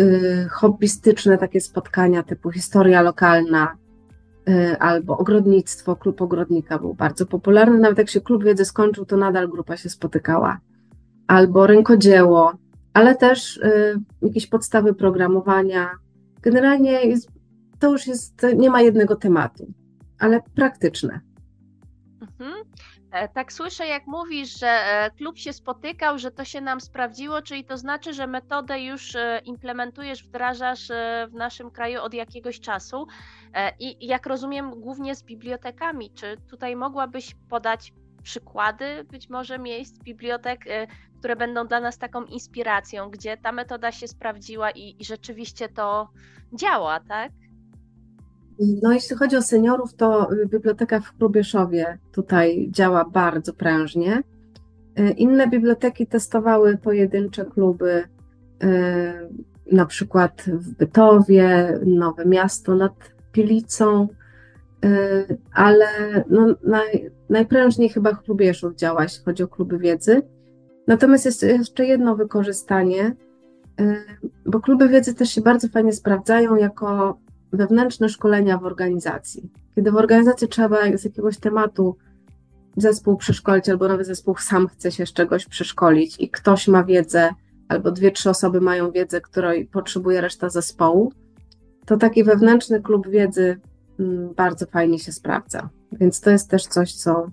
y, 0.00 0.48
hobbystyczne 0.50 1.38
takie 1.38 1.60
spotkania 1.60 2.22
typu 2.22 2.50
historia 2.50 3.02
lokalna 3.02 3.76
y, 4.48 4.78
albo 4.78 5.18
ogrodnictwo. 5.18 5.96
Klub 5.96 6.22
ogrodnika 6.22 6.78
był 6.78 6.94
bardzo 6.94 7.26
popularny. 7.26 7.78
Nawet 7.78 7.98
jak 7.98 8.10
się 8.10 8.20
klub 8.20 8.44
wiedzy 8.44 8.64
skończył, 8.64 9.04
to 9.04 9.16
nadal 9.16 9.48
grupa 9.48 9.76
się 9.76 9.88
spotykała. 9.88 10.58
Albo 11.26 11.66
rękodzieło, 11.66 12.52
ale 12.92 13.14
też 13.14 13.56
y, 13.56 14.00
jakieś 14.22 14.46
podstawy 14.46 14.94
programowania. 14.94 15.90
Generalnie 16.42 16.92
jest, 16.92 17.28
to 17.78 17.92
już 17.92 18.06
jest, 18.06 18.46
nie 18.56 18.70
ma 18.70 18.82
jednego 18.82 19.16
tematu, 19.16 19.66
ale 20.18 20.40
praktyczne. 20.54 21.25
E, 23.10 23.28
tak 23.28 23.52
słyszę, 23.52 23.86
jak 23.86 24.06
mówisz, 24.06 24.58
że 24.58 24.68
e, 24.68 25.10
klub 25.10 25.38
się 25.38 25.52
spotykał, 25.52 26.18
że 26.18 26.30
to 26.30 26.44
się 26.44 26.60
nam 26.60 26.80
sprawdziło, 26.80 27.42
czyli 27.42 27.64
to 27.64 27.78
znaczy, 27.78 28.14
że 28.14 28.26
metodę 28.26 28.80
już 28.80 29.16
e, 29.16 29.40
implementujesz, 29.44 30.24
wdrażasz 30.24 30.88
w 31.28 31.34
naszym 31.34 31.70
kraju 31.70 32.00
od 32.02 32.14
jakiegoś 32.14 32.60
czasu 32.60 33.06
i 33.78 34.06
jak 34.06 34.26
rozumiem, 34.26 34.80
głównie 34.80 35.14
z 35.14 35.22
bibliotekami. 35.22 36.10
Czy 36.10 36.36
tutaj 36.50 36.76
mogłabyś 36.76 37.36
podać 37.48 37.92
przykłady 38.22 39.04
być 39.04 39.28
może 39.28 39.58
miejsc, 39.58 39.98
bibliotek, 39.98 40.64
które 41.18 41.36
będą 41.36 41.66
dla 41.66 41.80
nas 41.80 41.98
taką 41.98 42.24
inspiracją, 42.24 43.10
gdzie 43.10 43.36
ta 43.36 43.52
metoda 43.52 43.92
się 43.92 44.08
sprawdziła 44.08 44.70
i, 44.70 44.96
i 44.98 45.04
rzeczywiście 45.04 45.68
to 45.68 46.08
działa, 46.52 47.00
tak? 47.00 47.32
No, 48.58 48.92
jeśli 48.92 49.16
chodzi 49.16 49.36
o 49.36 49.42
seniorów, 49.42 49.94
to 49.94 50.28
biblioteka 50.46 51.00
w 51.00 51.16
Krubieszowie 51.18 51.98
tutaj 52.12 52.68
działa 52.70 53.04
bardzo 53.04 53.52
prężnie. 53.52 54.22
E, 54.96 55.10
inne 55.10 55.48
biblioteki 55.48 56.06
testowały 56.06 56.78
pojedyncze 56.78 57.44
kluby, 57.44 58.04
e, 58.62 59.28
na 59.72 59.86
przykład 59.86 60.42
w 60.46 60.74
Bytowie, 60.74 61.78
Nowe 61.86 62.26
Miasto 62.26 62.74
nad 62.74 62.92
Pilicą, 63.32 64.08
ale 65.52 65.86
no, 66.30 66.54
naj, 66.62 67.10
najprężniej 67.30 67.88
chyba 67.88 68.14
Chlubieszów 68.14 68.74
działa, 68.74 69.02
jeśli 69.02 69.24
chodzi 69.24 69.42
o 69.42 69.48
kluby 69.48 69.78
wiedzy. 69.78 70.22
Natomiast 70.86 71.24
jest 71.24 71.42
jeszcze 71.42 71.86
jedno 71.86 72.16
wykorzystanie, 72.16 73.16
bo 74.46 74.60
kluby 74.60 74.88
wiedzy 74.88 75.14
też 75.14 75.30
się 75.30 75.40
bardzo 75.40 75.68
fajnie 75.68 75.92
sprawdzają 75.92 76.56
jako 76.56 77.18
wewnętrzne 77.52 78.08
szkolenia 78.08 78.58
w 78.58 78.64
organizacji. 78.64 79.50
Kiedy 79.74 79.90
w 79.90 79.96
organizacji 79.96 80.48
trzeba 80.48 80.76
z 80.96 81.04
jakiegoś 81.04 81.38
tematu 81.38 81.96
zespół 82.76 83.16
przeszkolić, 83.16 83.68
albo 83.68 83.88
nowy 83.88 84.04
zespół 84.04 84.36
sam 84.36 84.68
chce 84.68 84.92
się 84.92 85.06
z 85.06 85.12
czegoś 85.12 85.46
przeszkolić 85.46 86.16
i 86.20 86.30
ktoś 86.30 86.68
ma 86.68 86.84
wiedzę, 86.84 87.30
albo 87.68 87.90
dwie, 87.90 88.10
trzy 88.10 88.30
osoby 88.30 88.60
mają 88.60 88.90
wiedzę, 88.90 89.20
której 89.20 89.66
potrzebuje 89.66 90.20
reszta 90.20 90.48
zespołu, 90.48 91.12
to 91.86 91.96
taki 91.96 92.24
wewnętrzny 92.24 92.82
klub 92.82 93.08
wiedzy 93.08 93.60
mm, 94.00 94.34
bardzo 94.34 94.66
fajnie 94.66 94.98
się 94.98 95.12
sprawdza. 95.12 95.68
Więc 95.92 96.20
to 96.20 96.30
jest 96.30 96.50
też 96.50 96.66
coś, 96.66 96.94
co 96.94 97.30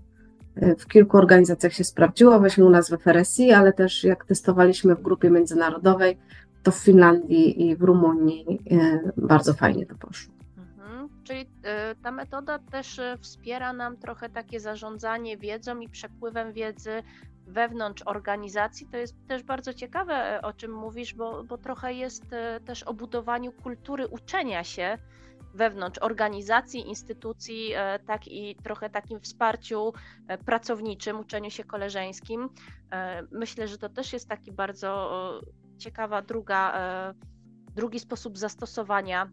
y, 0.63 0.75
w 0.79 0.87
kilku 0.87 1.17
organizacjach 1.17 1.73
się 1.73 1.83
sprawdziło, 1.83 2.39
właśnie 2.39 2.65
u 2.65 2.69
nas 2.69 2.89
w 2.89 2.97
FRSI, 2.97 3.51
ale 3.51 3.73
też 3.73 4.03
jak 4.03 4.25
testowaliśmy 4.25 4.95
w 4.95 5.01
grupie 5.01 5.29
międzynarodowej, 5.29 6.17
to 6.63 6.71
w 6.71 6.75
Finlandii 6.75 7.67
i 7.67 7.75
w 7.75 7.81
Rumunii 7.81 8.59
e, 8.71 9.11
bardzo 9.17 9.53
fajnie 9.53 9.85
to 9.85 9.95
poszło. 9.95 10.33
Mhm. 10.57 11.09
Czyli 11.23 11.49
e, 11.63 11.95
ta 11.95 12.11
metoda 12.11 12.59
też 12.59 12.99
e, 12.99 13.17
wspiera 13.21 13.73
nam 13.73 13.97
trochę 13.97 14.29
takie 14.29 14.59
zarządzanie 14.59 15.37
wiedzą 15.37 15.79
i 15.79 15.89
przepływem 15.89 16.53
wiedzy 16.53 17.03
wewnątrz 17.47 18.03
organizacji. 18.05 18.87
To 18.91 18.97
jest 18.97 19.15
też 19.27 19.43
bardzo 19.43 19.73
ciekawe, 19.73 20.41
o 20.41 20.53
czym 20.53 20.71
mówisz, 20.73 21.13
bo, 21.13 21.43
bo 21.43 21.57
trochę 21.57 21.93
jest 21.93 22.23
też 22.65 22.83
o 22.83 22.93
budowaniu 22.93 23.51
kultury 23.51 24.07
uczenia 24.07 24.63
się 24.63 24.97
wewnątrz 25.53 25.99
organizacji, 25.99 26.89
instytucji, 26.89 27.71
tak 28.07 28.27
i 28.27 28.55
trochę 28.55 28.89
takim 28.89 29.19
wsparciu 29.19 29.93
pracowniczym, 30.45 31.19
uczeniu 31.19 31.49
się 31.49 31.63
koleżeńskim. 31.63 32.49
Myślę, 33.31 33.67
że 33.67 33.77
to 33.77 33.89
też 33.89 34.13
jest 34.13 34.29
taki 34.29 34.51
bardzo 34.51 35.09
ciekawa 35.83 36.21
druga, 36.21 36.73
e, 36.75 37.13
drugi 37.75 37.99
sposób 37.99 38.37
zastosowania 38.37 39.29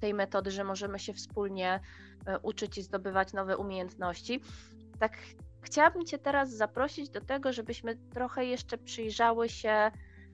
tej 0.00 0.14
metody, 0.14 0.50
że 0.50 0.64
możemy 0.64 0.98
się 0.98 1.12
wspólnie 1.12 1.80
e, 2.26 2.38
uczyć 2.38 2.78
i 2.78 2.82
zdobywać 2.82 3.32
nowe 3.32 3.56
umiejętności. 3.56 4.40
Tak, 4.98 5.18
chciałabym 5.60 6.04
Cię 6.06 6.18
teraz 6.18 6.50
zaprosić 6.50 7.10
do 7.10 7.20
tego, 7.20 7.52
żebyśmy 7.52 7.96
trochę 7.96 8.44
jeszcze 8.44 8.78
przyjrzały 8.78 9.48
się 9.48 9.90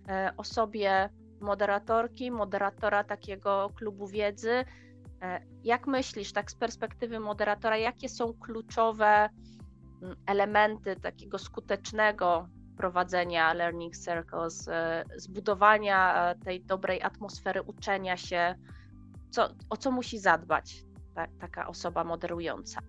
e, 0.09 0.33
osobie 0.37 1.09
moderatorki, 1.41 2.31
moderatora 2.31 3.05
takiego 3.05 3.71
klubu 3.75 4.07
wiedzy. 4.07 4.65
Jak 5.65 5.87
myślisz, 5.87 6.33
tak 6.33 6.51
z 6.51 6.55
perspektywy 6.55 7.21
moderatora, 7.21 7.77
jakie 7.77 8.09
są 8.09 8.35
kluczowe 8.35 9.29
mm, 10.03 10.17
elementy 10.27 10.97
takiego 10.97 11.39
skutecznego 11.39 12.49
prowadzenia 12.79 13.55
learning 13.55 13.97
circles, 13.97 14.69
e, 14.69 15.05
zbudowania 15.17 16.31
e, 16.31 16.35
tej 16.45 16.65
dobrej 16.65 17.03
atmosfery 17.03 17.63
uczenia 17.63 18.17
się, 18.17 18.55
co, 19.31 19.49
o 19.71 19.77
co 19.77 19.91
musi 19.91 20.19
zadbać 20.19 20.85
ta, 21.15 21.27
taka 21.41 21.69
osoba 21.69 22.05
moderująca? 22.05 22.81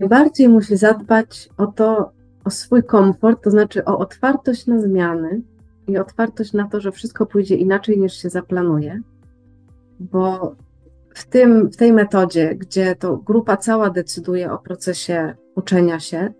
Najbardziej 0.00 0.48
musi 0.48 0.76
zadbać 0.76 1.48
o 1.56 1.66
to, 1.66 2.12
o 2.44 2.50
swój 2.50 2.84
komfort, 2.84 3.44
to 3.44 3.50
znaczy 3.50 3.84
o 3.84 3.98
otwartość 3.98 4.66
na 4.66 4.80
zmiany 4.80 5.42
i 5.88 5.98
otwartość 5.98 6.52
na 6.52 6.68
to, 6.68 6.80
że 6.80 6.92
wszystko 6.92 7.26
pójdzie 7.26 7.56
inaczej 7.56 7.98
niż 7.98 8.12
się 8.14 8.30
zaplanuje, 8.30 9.00
bo 10.00 10.56
w, 11.14 11.24
tym, 11.24 11.70
w 11.70 11.76
tej 11.76 11.92
metodzie, 11.92 12.54
gdzie 12.54 12.96
to 12.96 13.16
grupa 13.16 13.56
cała 13.56 13.90
decyduje 13.90 14.52
o 14.52 14.58
procesie 14.58 15.34
uczenia 15.54 16.00
się, 16.00 16.34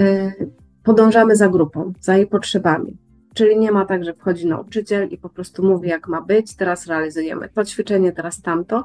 y, 0.00 0.50
podążamy 0.84 1.36
za 1.36 1.48
grupą, 1.48 1.92
za 2.00 2.16
jej 2.16 2.26
potrzebami. 2.26 2.96
Czyli 3.34 3.58
nie 3.58 3.72
ma 3.72 3.84
tak, 3.84 4.04
że 4.04 4.14
wchodzi 4.14 4.46
nauczyciel 4.46 5.08
i 5.08 5.18
po 5.18 5.28
prostu 5.28 5.64
mówi, 5.64 5.88
jak 5.88 6.08
ma 6.08 6.20
być, 6.20 6.56
teraz 6.56 6.86
realizujemy 6.86 7.48
to 7.48 7.64
ćwiczenie, 7.64 8.12
teraz 8.12 8.42
tamto, 8.42 8.84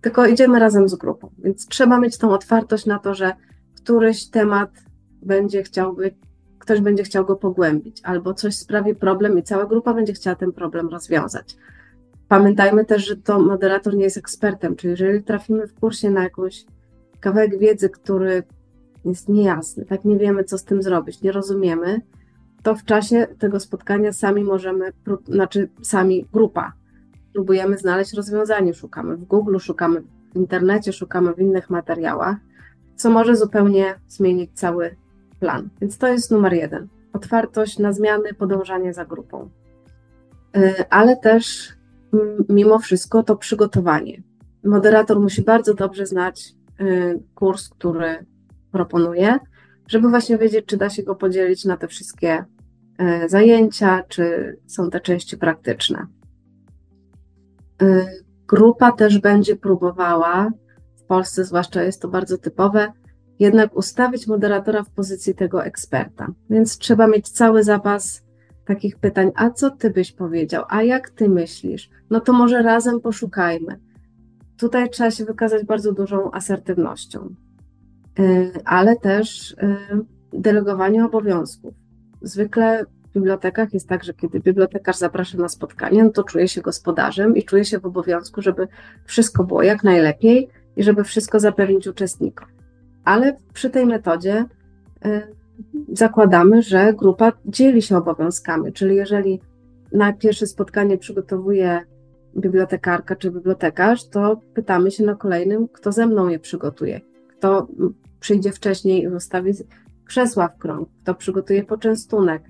tylko 0.00 0.26
idziemy 0.26 0.58
razem 0.58 0.88
z 0.88 0.94
grupą. 0.94 1.30
Więc 1.38 1.66
trzeba 1.66 2.00
mieć 2.00 2.18
tą 2.18 2.30
otwartość 2.30 2.86
na 2.86 2.98
to, 2.98 3.14
że 3.14 3.32
któryś 3.76 4.30
temat 4.30 4.70
będzie 5.22 5.62
chciał 5.62 5.94
być, 5.94 6.14
ktoś 6.58 6.80
będzie 6.80 7.02
chciał 7.02 7.24
go 7.24 7.36
pogłębić, 7.36 8.00
albo 8.04 8.34
coś 8.34 8.56
sprawi 8.56 8.94
problem 8.94 9.38
i 9.38 9.42
cała 9.42 9.66
grupa 9.66 9.94
będzie 9.94 10.12
chciała 10.12 10.36
ten 10.36 10.52
problem 10.52 10.88
rozwiązać. 10.88 11.56
Pamiętajmy 12.28 12.84
też, 12.84 13.06
że 13.06 13.16
to 13.16 13.38
moderator 13.38 13.96
nie 13.96 14.04
jest 14.04 14.16
ekspertem, 14.16 14.76
czyli 14.76 14.90
jeżeli 14.90 15.22
trafimy 15.22 15.66
w 15.66 15.74
kursie 15.74 16.10
na 16.10 16.22
jakąś 16.22 16.64
kawałek 17.20 17.58
wiedzy, 17.58 17.90
który 17.90 18.42
jest 19.04 19.28
niejasny, 19.28 19.84
tak 19.84 20.04
nie 20.04 20.18
wiemy, 20.18 20.44
co 20.44 20.58
z 20.58 20.64
tym 20.64 20.82
zrobić, 20.82 21.22
nie 21.22 21.32
rozumiemy, 21.32 22.00
to 22.62 22.74
w 22.74 22.84
czasie 22.84 23.26
tego 23.38 23.60
spotkania 23.60 24.12
sami 24.12 24.44
możemy, 24.44 24.92
znaczy 25.28 25.68
sami 25.82 26.26
grupa, 26.32 26.72
próbujemy 27.32 27.78
znaleźć 27.78 28.12
rozwiązanie, 28.14 28.74
szukamy 28.74 29.16
w 29.16 29.24
Google, 29.24 29.58
szukamy 29.58 30.02
w 30.32 30.36
internecie, 30.36 30.92
szukamy 30.92 31.34
w 31.34 31.38
innych 31.38 31.70
materiałach, 31.70 32.36
co 32.96 33.10
może 33.10 33.36
zupełnie 33.36 33.94
zmienić 34.08 34.50
cały 34.54 34.96
plan. 35.40 35.68
Więc 35.80 35.98
to 35.98 36.08
jest 36.08 36.30
numer 36.30 36.52
jeden. 36.52 36.88
Otwartość 37.12 37.78
na 37.78 37.92
zmiany, 37.92 38.34
podążanie 38.34 38.94
za 38.94 39.04
grupą. 39.04 39.50
Y, 40.56 40.88
ale 40.90 41.16
też 41.16 41.72
mimo 42.48 42.78
wszystko 42.78 43.22
to 43.22 43.36
przygotowanie. 43.36 44.22
Moderator 44.64 45.20
musi 45.20 45.42
bardzo 45.42 45.74
dobrze 45.74 46.06
znać 46.06 46.54
y, 46.80 47.22
kurs, 47.34 47.68
który 47.68 48.26
proponuje, 48.72 49.38
żeby 49.88 50.08
właśnie 50.08 50.38
wiedzieć, 50.38 50.66
czy 50.66 50.76
da 50.76 50.90
się 50.90 51.02
go 51.02 51.14
podzielić 51.14 51.64
na 51.64 51.76
te 51.76 51.88
wszystkie 51.88 52.44
y, 53.24 53.28
zajęcia, 53.28 54.02
czy 54.08 54.56
są 54.66 54.90
te 54.90 55.00
części 55.00 55.36
praktyczne. 55.36 56.06
Grupa 58.48 58.92
też 58.92 59.18
będzie 59.18 59.56
próbowała, 59.56 60.50
w 60.96 61.02
Polsce 61.02 61.44
zwłaszcza 61.44 61.82
jest 61.82 62.02
to 62.02 62.08
bardzo 62.08 62.38
typowe, 62.38 62.92
jednak 63.38 63.76
ustawić 63.76 64.26
moderatora 64.26 64.82
w 64.82 64.90
pozycji 64.90 65.34
tego 65.34 65.64
eksperta. 65.64 66.32
Więc 66.50 66.78
trzeba 66.78 67.06
mieć 67.06 67.28
cały 67.30 67.62
zapas 67.62 68.22
takich 68.66 68.98
pytań, 68.98 69.30
a 69.34 69.50
co 69.50 69.70
ty 69.70 69.90
byś 69.90 70.12
powiedział, 70.12 70.64
a 70.68 70.82
jak 70.82 71.10
ty 71.10 71.28
myślisz? 71.28 71.90
No 72.10 72.20
to 72.20 72.32
może 72.32 72.62
razem 72.62 73.00
poszukajmy. 73.00 73.80
Tutaj 74.58 74.90
trzeba 74.90 75.10
się 75.10 75.24
wykazać 75.24 75.64
bardzo 75.64 75.92
dużą 75.92 76.30
asertywnością, 76.32 77.34
ale 78.64 78.96
też 78.96 79.52
y, 79.52 79.56
delegowanie 80.32 81.04
obowiązków. 81.04 81.74
Zwykle 82.22 82.84
w 83.10 83.12
bibliotekach 83.14 83.74
jest 83.74 83.88
tak, 83.88 84.04
że 84.04 84.14
kiedy 84.14 84.40
bibliotekarz 84.40 84.96
zaprasza 84.96 85.38
na 85.38 85.48
spotkanie, 85.48 86.04
no 86.04 86.10
to 86.10 86.24
czuje 86.24 86.48
się 86.48 86.60
gospodarzem 86.60 87.36
i 87.36 87.44
czuje 87.44 87.64
się 87.64 87.78
w 87.78 87.86
obowiązku, 87.86 88.42
żeby 88.42 88.68
wszystko 89.04 89.44
było 89.44 89.62
jak 89.62 89.84
najlepiej 89.84 90.48
i 90.76 90.82
żeby 90.82 91.04
wszystko 91.04 91.40
zapewnić 91.40 91.86
uczestnikom 91.86 92.48
ale 93.08 93.36
przy 93.52 93.70
tej 93.70 93.86
metodzie 93.86 94.44
y, 95.06 95.34
zakładamy, 95.92 96.62
że 96.62 96.94
grupa 96.94 97.32
dzieli 97.46 97.82
się 97.82 97.96
obowiązkami, 97.96 98.72
czyli 98.72 98.96
jeżeli 98.96 99.40
na 99.92 100.12
pierwsze 100.12 100.46
spotkanie 100.46 100.98
przygotowuje 100.98 101.80
bibliotekarka 102.36 103.16
czy 103.16 103.30
bibliotekarz, 103.30 104.08
to 104.08 104.40
pytamy 104.54 104.90
się 104.90 105.04
na 105.04 105.14
kolejnym, 105.14 105.68
kto 105.68 105.92
ze 105.92 106.06
mną 106.06 106.28
je 106.28 106.38
przygotuje, 106.38 107.00
kto 107.28 107.66
przyjdzie 108.20 108.52
wcześniej 108.52 109.02
i 109.02 109.08
ustawi 109.08 109.52
krzesła 110.04 110.48
w 110.48 110.58
krąg, 110.58 110.88
kto 111.02 111.14
przygotuje 111.14 111.64
poczęstunek. 111.64 112.42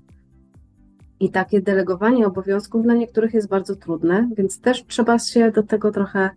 I 1.20 1.30
takie 1.30 1.60
delegowanie 1.60 2.26
obowiązków 2.26 2.82
dla 2.82 2.94
niektórych 2.94 3.34
jest 3.34 3.48
bardzo 3.48 3.76
trudne, 3.76 4.28
więc 4.37 4.60
też 4.60 4.87
trzeba 4.87 5.18
się 5.18 5.50
do 5.50 5.62
tego 5.62 5.92
trochę 5.92 6.30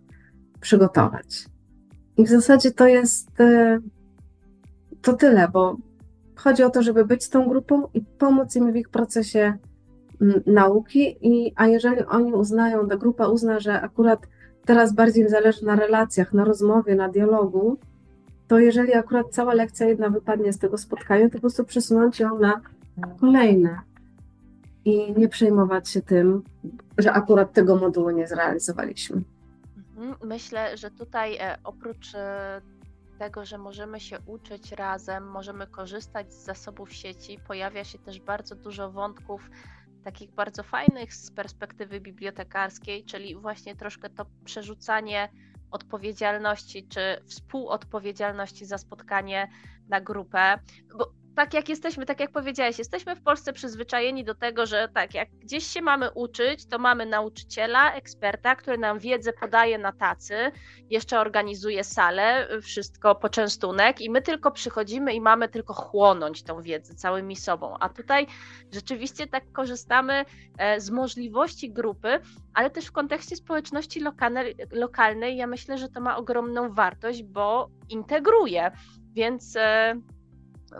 przygotować. 0.60 1.46
I 2.16 2.24
w 2.24 2.28
zasadzie 2.28 2.70
to 2.70 2.86
jest 2.86 3.40
y, 3.40 3.78
to 5.02 5.12
tyle, 5.12 5.48
bo 5.48 5.76
chodzi 6.36 6.62
o 6.62 6.70
to, 6.70 6.82
żeby 6.82 7.04
być 7.04 7.24
z 7.24 7.30
tą 7.30 7.48
grupą 7.48 7.86
i 7.94 8.00
pomóc 8.00 8.56
im 8.56 8.72
w 8.72 8.76
ich 8.76 8.88
procesie 8.88 9.58
nauki, 10.46 11.16
i, 11.20 11.52
a 11.56 11.66
jeżeli 11.66 12.04
oni 12.04 12.32
uznają, 12.32 12.88
ta 12.88 12.96
grupa 12.96 13.26
uzna, 13.26 13.60
że 13.60 13.80
akurat 13.80 14.26
teraz 14.64 14.94
bardziej 14.94 15.28
zależy 15.28 15.64
na 15.64 15.76
relacjach, 15.76 16.32
na 16.32 16.44
rozmowie, 16.44 16.94
na 16.94 17.08
dialogu, 17.08 17.78
to 18.52 18.58
jeżeli 18.58 18.94
akurat 18.94 19.26
cała 19.30 19.54
lekcja 19.54 19.86
jedna 19.86 20.10
wypadnie 20.10 20.52
z 20.52 20.58
tego 20.58 20.78
spotkania, 20.78 21.28
to 21.28 21.32
po 21.32 21.40
prostu 21.40 21.64
przesunąć 21.64 22.20
ją 22.20 22.38
na 22.38 22.60
kolejne 23.20 23.80
i 24.84 25.12
nie 25.12 25.28
przejmować 25.28 25.88
się 25.88 26.02
tym, 26.02 26.42
że 26.98 27.12
akurat 27.12 27.52
tego 27.52 27.76
modułu 27.76 28.10
nie 28.10 28.28
zrealizowaliśmy. 28.28 29.22
Mhm. 29.76 30.16
Myślę, 30.24 30.76
że 30.76 30.90
tutaj 30.90 31.36
e, 31.36 31.58
oprócz 31.64 32.14
e, 32.14 32.60
tego, 33.18 33.44
że 33.44 33.58
możemy 33.58 34.00
się 34.00 34.18
uczyć 34.26 34.72
razem, 34.72 35.30
możemy 35.30 35.66
korzystać 35.66 36.34
z 36.34 36.44
zasobów 36.44 36.92
sieci, 36.92 37.38
pojawia 37.48 37.84
się 37.84 37.98
też 37.98 38.20
bardzo 38.20 38.54
dużo 38.54 38.90
wątków 38.90 39.50
takich 40.04 40.30
bardzo 40.30 40.62
fajnych 40.62 41.14
z 41.14 41.30
perspektywy 41.30 42.00
bibliotekarskiej, 42.00 43.04
czyli 43.04 43.36
właśnie 43.36 43.76
troszkę 43.76 44.10
to 44.10 44.26
przerzucanie 44.44 45.28
odpowiedzialności 45.72 46.88
czy 46.88 47.00
współodpowiedzialności 47.26 48.66
za 48.66 48.78
spotkanie 48.78 49.48
na 49.88 50.00
grupę. 50.00 50.58
Bo 50.98 51.12
tak 51.34 51.54
jak 51.54 51.68
jesteśmy, 51.68 52.06
tak 52.06 52.20
jak 52.20 52.30
powiedziałeś, 52.30 52.78
jesteśmy 52.78 53.16
w 53.16 53.22
Polsce 53.22 53.52
przyzwyczajeni 53.52 54.24
do 54.24 54.34
tego, 54.34 54.66
że 54.66 54.88
tak, 54.94 55.14
jak 55.14 55.30
gdzieś 55.30 55.66
się 55.66 55.82
mamy 55.82 56.10
uczyć, 56.10 56.66
to 56.66 56.78
mamy 56.78 57.06
nauczyciela, 57.06 57.94
eksperta, 57.94 58.56
który 58.56 58.78
nam 58.78 58.98
wiedzę 58.98 59.32
podaje 59.32 59.78
na 59.78 59.92
tacy, 59.92 60.34
jeszcze 60.90 61.20
organizuje 61.20 61.84
salę, 61.84 62.48
wszystko, 62.62 63.14
poczęstunek 63.14 64.00
i 64.00 64.10
my 64.10 64.22
tylko 64.22 64.50
przychodzimy 64.50 65.14
i 65.14 65.20
mamy 65.20 65.48
tylko 65.48 65.74
chłonąć 65.74 66.42
tą 66.42 66.62
wiedzę 66.62 66.94
całymi 66.94 67.36
sobą. 67.36 67.76
A 67.80 67.88
tutaj 67.88 68.26
rzeczywiście 68.72 69.26
tak 69.26 69.52
korzystamy 69.52 70.24
e, 70.58 70.80
z 70.80 70.90
możliwości 70.90 71.72
grupy, 71.72 72.20
ale 72.54 72.70
też 72.70 72.86
w 72.86 72.92
kontekście 72.92 73.36
społeczności 73.36 74.00
lokalnej, 74.00 74.54
lokalnej 74.72 75.36
ja 75.36 75.46
myślę, 75.46 75.78
że 75.78 75.88
to 75.88 76.00
ma 76.00 76.16
ogromną 76.16 76.72
wartość, 76.74 77.22
bo 77.22 77.70
integruje. 77.88 78.70
Więc 79.14 79.56
e, 79.56 79.94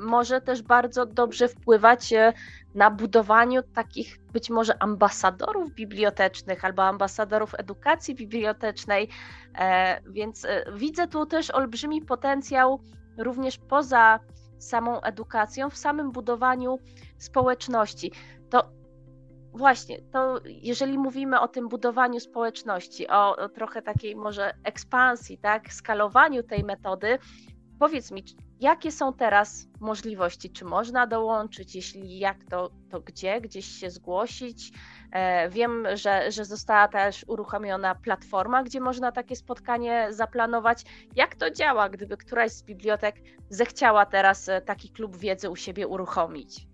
może 0.00 0.40
też 0.40 0.62
bardzo 0.62 1.06
dobrze 1.06 1.48
wpływać 1.48 2.12
e, 2.12 2.32
na 2.74 2.90
budowaniu 2.90 3.62
takich 3.62 4.18
być 4.32 4.50
może 4.50 4.82
ambasadorów 4.82 5.72
bibliotecznych 5.74 6.64
albo 6.64 6.84
ambasadorów 6.84 7.54
edukacji 7.58 8.14
bibliotecznej, 8.14 9.08
e, 9.58 10.00
więc 10.10 10.44
e, 10.44 10.64
widzę 10.74 11.08
tu 11.08 11.26
też 11.26 11.50
olbrzymi 11.50 12.02
potencjał 12.02 12.80
również 13.18 13.58
poza 13.58 14.20
samą 14.58 15.00
edukacją, 15.00 15.70
w 15.70 15.76
samym 15.76 16.12
budowaniu 16.12 16.78
społeczności. 17.18 18.12
To 18.50 18.70
właśnie, 19.52 20.02
to 20.12 20.40
jeżeli 20.44 20.98
mówimy 20.98 21.40
o 21.40 21.48
tym 21.48 21.68
budowaniu 21.68 22.20
społeczności, 22.20 23.08
o, 23.08 23.36
o 23.36 23.48
trochę 23.48 23.82
takiej 23.82 24.16
może 24.16 24.54
ekspansji, 24.64 25.38
tak, 25.38 25.72
skalowaniu 25.72 26.42
tej 26.42 26.64
metody, 26.64 27.18
powiedz 27.78 28.10
mi, 28.10 28.24
Jakie 28.62 28.92
są 28.92 29.12
teraz 29.12 29.68
możliwości? 29.80 30.50
Czy 30.50 30.64
można 30.64 31.06
dołączyć? 31.06 31.74
Jeśli 31.74 32.18
jak, 32.18 32.44
to, 32.44 32.70
to 32.90 33.00
gdzie? 33.00 33.40
Gdzieś 33.40 33.66
się 33.66 33.90
zgłosić? 33.90 34.72
E, 35.12 35.50
wiem, 35.50 35.86
że, 35.94 36.30
że 36.30 36.44
została 36.44 36.88
też 36.88 37.24
uruchomiona 37.28 37.94
platforma, 37.94 38.62
gdzie 38.62 38.80
można 38.80 39.12
takie 39.12 39.36
spotkanie 39.36 40.06
zaplanować. 40.10 40.84
Jak 41.16 41.34
to 41.34 41.50
działa, 41.50 41.88
gdyby 41.88 42.16
któraś 42.16 42.52
z 42.52 42.62
bibliotek 42.62 43.16
zechciała 43.48 44.06
teraz 44.06 44.48
e, 44.48 44.60
taki 44.60 44.90
klub 44.90 45.16
wiedzy 45.16 45.50
u 45.50 45.56
siebie 45.56 45.88
uruchomić? 45.88 46.66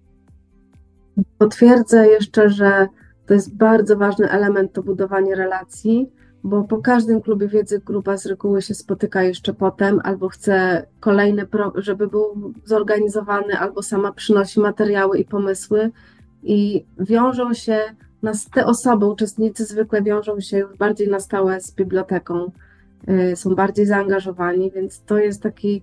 Potwierdzę 1.38 2.08
jeszcze, 2.08 2.50
że 2.50 2.88
to 3.26 3.34
jest 3.34 3.56
bardzo 3.56 3.96
ważny 3.96 4.30
element 4.30 4.72
to 4.72 4.82
budowanie 4.82 5.34
relacji 5.34 6.12
bo 6.48 6.64
po 6.64 6.78
każdym 6.78 7.20
klubie 7.20 7.48
wiedzy 7.48 7.80
grupa 7.80 8.16
z 8.16 8.26
reguły 8.26 8.62
się 8.62 8.74
spotyka 8.74 9.22
jeszcze 9.22 9.54
potem, 9.54 10.00
albo 10.04 10.28
chce 10.28 10.86
kolejny, 11.00 11.46
żeby 11.74 12.06
był 12.06 12.52
zorganizowany, 12.64 13.58
albo 13.58 13.82
sama 13.82 14.12
przynosi 14.12 14.60
materiały 14.60 15.18
i 15.18 15.24
pomysły 15.24 15.90
i 16.42 16.84
wiążą 17.00 17.54
się, 17.54 17.80
nas, 18.22 18.50
te 18.50 18.66
osoby, 18.66 19.06
uczestnicy 19.06 19.64
zwykle 19.64 20.02
wiążą 20.02 20.40
się 20.40 20.58
już 20.58 20.76
bardziej 20.76 21.08
na 21.08 21.20
stałe 21.20 21.60
z 21.60 21.74
biblioteką, 21.74 22.50
y, 23.32 23.36
są 23.36 23.54
bardziej 23.54 23.86
zaangażowani, 23.86 24.70
więc 24.70 25.02
to 25.02 25.18
jest 25.18 25.42
taki 25.42 25.82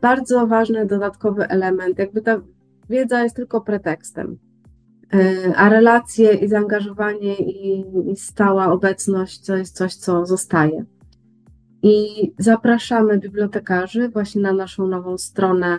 bardzo 0.00 0.46
ważny 0.46 0.86
dodatkowy 0.86 1.48
element. 1.48 1.98
Jakby 1.98 2.22
ta 2.22 2.40
wiedza 2.90 3.22
jest 3.22 3.36
tylko 3.36 3.60
pretekstem. 3.60 4.38
E, 5.12 5.56
a 5.56 5.68
relacje 5.68 6.34
i 6.34 6.48
zaangażowanie 6.48 7.34
i, 7.34 7.84
i 8.12 8.16
stała 8.16 8.72
obecność 8.72 9.46
to 9.46 9.56
jest 9.56 9.76
coś, 9.76 9.94
co 9.94 10.26
zostaje. 10.26 10.84
I 11.82 12.32
zapraszamy 12.38 13.18
bibliotekarzy 13.18 14.08
właśnie 14.08 14.42
na 14.42 14.52
naszą 14.52 14.86
nową 14.86 15.18
stronę 15.18 15.78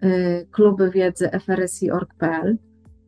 e, 0.00 0.44
kluby 0.46 0.90
wiedzy 0.90 1.30
frsi.org.pl. 1.30 2.58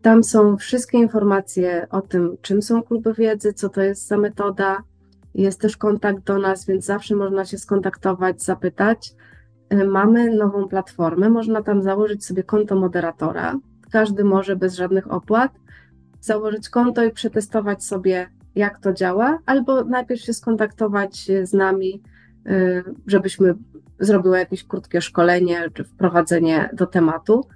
Tam 0.02 0.24
są 0.24 0.56
wszystkie 0.56 0.98
informacje 0.98 1.86
o 1.90 2.00
tym, 2.00 2.36
czym 2.40 2.62
są 2.62 2.82
kluby 2.82 3.14
wiedzy, 3.14 3.52
co 3.52 3.68
to 3.68 3.82
jest 3.82 4.06
za 4.08 4.18
metoda, 4.18 4.82
Jest 5.34 5.60
też 5.60 5.76
kontakt 5.76 6.24
do 6.24 6.38
nas, 6.38 6.66
więc 6.66 6.84
zawsze 6.84 7.16
można 7.16 7.44
się 7.44 7.58
skontaktować, 7.58 8.42
zapytać. 8.42 9.14
E, 9.68 9.84
mamy 9.84 10.34
nową 10.34 10.68
platformę, 10.68 11.28
można 11.30 11.62
tam 11.62 11.82
założyć 11.82 12.24
sobie 12.24 12.42
konto 12.42 12.76
moderatora. 12.76 13.58
Każdy 13.92 14.24
może 14.24 14.56
bez 14.56 14.74
żadnych 14.74 15.12
opłat 15.12 15.52
założyć 16.20 16.68
konto 16.68 17.04
i 17.04 17.10
przetestować 17.10 17.84
sobie, 17.84 18.28
jak 18.54 18.80
to 18.80 18.92
działa, 18.92 19.38
albo 19.46 19.84
najpierw 19.84 20.20
się 20.20 20.32
skontaktować 20.32 21.30
z 21.42 21.52
nami, 21.52 22.02
e, 22.46 22.82
żebyśmy 23.06 23.54
zrobiły 24.00 24.38
jakieś 24.38 24.64
krótkie 24.64 25.00
szkolenie 25.00 25.70
czy 25.74 25.84
wprowadzenie 25.84 26.70
do 26.72 26.86
tematu. 26.86 27.46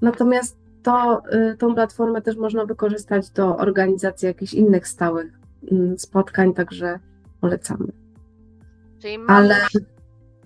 Natomiast 0.00 0.56
to, 0.82 1.22
e, 1.30 1.56
tą 1.56 1.74
platformę 1.74 2.22
też 2.22 2.36
można 2.36 2.64
wykorzystać 2.64 3.30
do 3.30 3.56
organizacji 3.56 4.26
jakichś 4.26 4.54
innych 4.54 4.88
stałych 4.88 5.32
mm, 5.72 5.98
spotkań, 5.98 6.54
także 6.54 6.98
polecamy. 7.40 7.86
Czyli 8.98 9.18
mamy 9.18 9.38
Ale... 9.38 9.56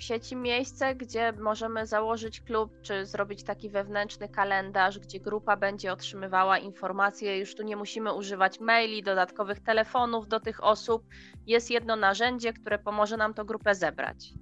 sieci 0.03 0.37
miejsce, 0.37 0.95
gdzie 0.95 1.33
możemy 1.33 1.87
założyć 1.87 2.41
klub, 2.41 2.71
czy 2.83 3.07
zrobić 3.07 3.45
taki 3.45 3.71
wewnętrzny 3.71 4.29
kalendarz, 4.29 4.99
gdzie 4.99 5.21
grupa 5.21 5.57
będzie 5.57 5.93
otrzymywała 5.93 6.59
informacje. 6.59 7.39
Już 7.39 7.55
tu 7.55 7.63
nie 7.63 7.77
musimy 7.77 8.13
używać 8.13 8.61
maili, 8.61 9.03
dodatkowych 9.03 9.61
telefonów 9.61 10.29
do 10.29 10.41
tych 10.41 10.65
osób. 10.65 11.03
Jest 11.47 11.71
jedno 11.71 11.97
narzędzie, 11.97 12.53
które 12.53 12.79
pomoże 12.79 13.17
nam 13.17 13.35
tą 13.35 13.45
grupę 13.45 13.75
zebrać. 13.75 14.33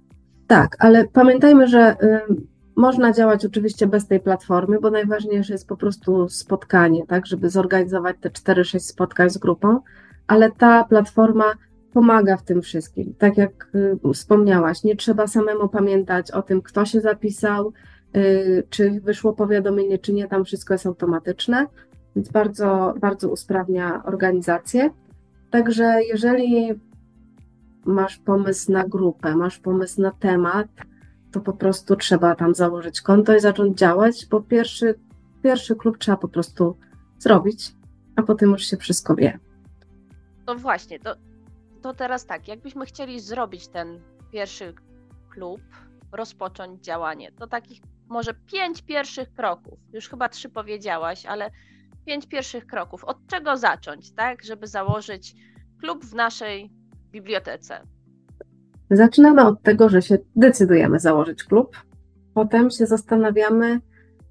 Tak, 0.47 0.75
ale 0.79 1.07
pamiętajmy, 1.07 1.67
że 1.67 1.95
można 2.75 3.13
działać 3.13 3.45
oczywiście 3.45 3.87
bez 3.87 4.07
tej 4.07 4.19
platformy, 4.19 4.79
bo 4.79 4.89
najważniejsze 4.89 5.53
jest 5.53 5.67
po 5.67 5.77
prostu 5.77 6.29
spotkanie, 6.29 7.05
tak, 7.07 7.25
żeby 7.25 7.49
zorganizować 7.49 8.15
te 8.21 8.29
4-6 8.29 8.79
spotkań 8.79 9.29
z 9.29 9.37
grupą, 9.37 9.79
ale 10.27 10.51
ta 10.51 10.83
platforma 10.83 11.53
pomaga 11.93 12.37
w 12.37 12.43
tym 12.43 12.61
wszystkim. 12.61 13.13
Tak 13.17 13.37
jak 13.37 13.69
y, 13.75 14.13
wspomniałaś, 14.13 14.83
nie 14.83 14.95
trzeba 14.95 15.27
samemu 15.27 15.69
pamiętać 15.69 16.31
o 16.31 16.41
tym, 16.41 16.61
kto 16.61 16.85
się 16.85 17.01
zapisał, 17.01 17.73
y, 18.15 18.63
czy 18.69 19.01
wyszło 19.01 19.33
powiadomienie, 19.33 19.99
czy 19.99 20.13
nie, 20.13 20.27
tam 20.27 20.45
wszystko 20.45 20.73
jest 20.73 20.85
automatyczne, 20.85 21.67
więc 22.15 22.29
bardzo, 22.29 22.93
bardzo 22.99 23.29
usprawnia 23.29 24.03
organizację. 24.05 24.89
Także 25.51 25.99
jeżeli 26.03 26.73
masz 27.85 28.17
pomysł 28.17 28.71
na 28.71 28.87
grupę, 28.87 29.35
masz 29.35 29.59
pomysł 29.59 30.01
na 30.01 30.11
temat, 30.11 30.67
to 31.31 31.39
po 31.39 31.53
prostu 31.53 31.95
trzeba 31.95 32.35
tam 32.35 32.55
założyć 32.55 33.01
konto 33.01 33.35
i 33.35 33.39
zacząć 33.39 33.77
działać, 33.77 34.27
bo 34.31 34.41
pierwszy, 34.41 34.95
pierwszy 35.43 35.75
klub 35.75 35.97
trzeba 35.97 36.17
po 36.17 36.27
prostu 36.27 36.77
zrobić, 37.19 37.75
a 38.15 38.23
potem 38.23 38.49
już 38.49 38.61
się 38.61 38.77
wszystko 38.77 39.15
wie. 39.15 39.39
No 40.47 40.55
właśnie, 40.55 40.99
to 40.99 41.15
to 41.87 41.93
teraz 41.93 42.25
tak, 42.25 42.47
jakbyśmy 42.47 42.85
chcieli 42.85 43.19
zrobić 43.19 43.67
ten 43.67 43.99
pierwszy 44.31 44.73
klub, 45.33 45.61
rozpocząć 46.11 46.83
działanie, 46.83 47.31
to 47.31 47.47
takich 47.47 47.81
może 48.09 48.33
pięć 48.33 48.81
pierwszych 48.81 49.33
kroków, 49.33 49.79
już 49.93 50.09
chyba 50.09 50.29
trzy 50.29 50.49
powiedziałaś, 50.49 51.25
ale 51.25 51.51
pięć 52.05 52.27
pierwszych 52.27 52.65
kroków. 52.65 53.03
Od 53.03 53.17
czego 53.27 53.57
zacząć, 53.57 54.11
tak, 54.11 54.43
żeby 54.43 54.67
założyć 54.67 55.35
klub 55.81 56.05
w 56.05 56.13
naszej 56.13 56.71
bibliotece? 57.11 57.81
Zaczynamy 58.91 59.45
od 59.45 59.61
tego, 59.61 59.89
że 59.89 60.01
się 60.01 60.17
decydujemy 60.35 60.99
założyć 60.99 61.43
klub. 61.43 61.77
Potem 62.33 62.69
się 62.69 62.85
zastanawiamy, 62.85 63.79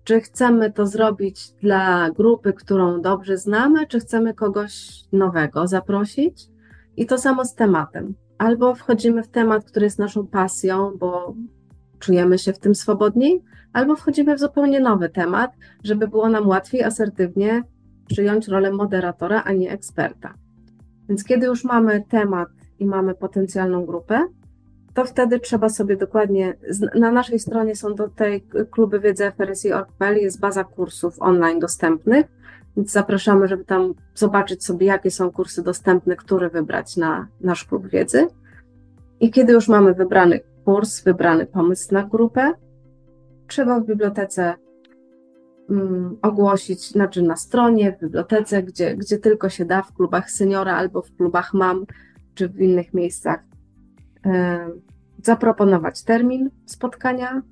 czy 0.05 0.21
chcemy 0.21 0.73
to 0.73 0.87
zrobić 0.87 1.53
dla 1.53 2.11
grupy, 2.11 2.53
którą 2.53 3.01
dobrze 3.01 3.39
znamy, 3.39 3.87
czy 3.87 4.01
chcemy 4.01 4.35
kogoś 4.35 5.03
nowego 5.13 5.67
zaprosić. 5.67 6.56
I 6.97 7.07
to 7.07 7.19
samo 7.19 7.45
z 7.45 7.55
tematem. 7.55 8.15
Albo 8.39 8.75
wchodzimy 8.75 9.23
w 9.23 9.29
temat, 9.29 9.65
który 9.65 9.87
jest 9.87 9.99
naszą 9.99 10.27
pasją, 10.27 10.93
bo 10.99 11.35
czujemy 11.99 12.39
się 12.39 12.53
w 12.53 12.59
tym 12.59 12.75
swobodniej, 12.75 13.43
albo 13.73 13.97
wchodzimy 13.97 14.37
w 14.37 14.41
zupełnie 14.41 14.81
nowy 14.81 15.09
temat, 15.09 15.51
żeby 15.85 16.09
było 16.09 16.29
nam 16.29 16.49
łatwiej 16.49 16.85
asertywnie 16.85 17.63
przyjąć 18.07 18.49
rolę 18.49 18.73
moderatora, 18.73 19.43
a 19.45 19.53
nie 19.53 19.71
eksperta. 19.71 20.35
Więc 21.09 21.25
kiedy 21.25 21.47
już 21.47 21.65
mamy 21.65 22.05
temat 22.09 22.49
i 22.79 22.87
mamy 22.87 23.15
potencjalną 23.15 23.87
grupę, 23.87 24.27
to 24.95 25.05
wtedy 25.05 25.41
trzeba 25.41 25.69
sobie 25.69 25.97
dokładnie, 25.97 26.57
na 26.95 27.11
naszej 27.11 27.39
stronie 27.39 27.77
są 27.77 27.95
do 27.95 28.09
tej 28.09 28.47
kluby 28.71 29.01
wiedzy 29.01 29.33
FRSI.org.pl, 29.37 30.17
jest 30.17 30.41
baza 30.41 30.65
kursów 30.65 31.17
online 31.21 31.59
dostępnych, 31.59 32.27
więc 32.77 32.93
zapraszamy, 32.93 33.49
żeby 33.49 33.65
tam 33.65 33.95
zobaczyć 34.15 34.65
sobie, 34.65 34.87
jakie 34.87 35.11
są 35.11 35.31
kursy 35.31 35.63
dostępne, 35.63 36.17
które 36.17 36.51
wybrać 36.51 36.97
na 36.97 37.29
nasz 37.41 37.65
klub 37.65 37.87
wiedzy. 37.87 38.29
I 39.21 39.31
kiedy 39.31 39.53
już 39.53 39.69
mamy 39.69 39.95
wybrany 39.95 40.41
kurs, 40.65 41.05
wybrany 41.05 41.47
pomysł 41.47 41.95
na 41.95 42.03
grupę, 42.03 42.53
trzeba 43.47 43.81
w 43.81 43.87
bibliotece 43.87 44.55
um, 45.69 46.17
ogłosić, 46.23 46.91
znaczy 46.91 47.23
na 47.23 47.37
stronie, 47.37 47.93
w 47.93 48.01
bibliotece, 48.01 48.63
gdzie, 48.63 48.97
gdzie 48.97 49.19
tylko 49.19 49.49
się 49.49 49.65
da, 49.65 49.83
w 49.83 49.93
klubach 49.93 50.31
seniora 50.31 50.77
albo 50.77 51.03
w 51.03 51.17
klubach 51.17 51.55
mam, 51.55 51.87
czy 52.35 52.49
w 52.49 52.61
innych 52.61 52.95
miejscach, 52.95 53.45
e, 54.27 54.69
zaproponować 55.23 56.03
termin 56.03 56.51
spotkania 56.67 57.43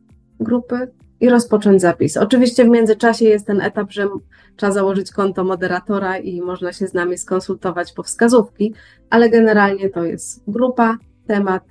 grupy, 0.41 0.93
i 1.21 1.29
rozpocząć 1.29 1.81
zapis. 1.81 2.17
Oczywiście 2.17 2.65
w 2.65 2.69
międzyczasie 2.69 3.25
jest 3.25 3.47
ten 3.47 3.61
etap, 3.61 3.93
że 3.93 4.09
trzeba 4.57 4.73
założyć 4.73 5.13
konto 5.13 5.45
moderatora 5.45 6.19
i 6.19 6.41
można 6.41 6.73
się 6.73 6.87
z 6.87 6.95
nami 6.95 7.19
skonsultować 7.19 7.93
po 7.93 8.03
wskazówki, 8.03 8.75
ale 9.11 9.31
generalnie 9.31 9.91
to 9.91 10.05
jest 10.05 10.51
grupa, 10.51 10.99
temat, 11.27 11.65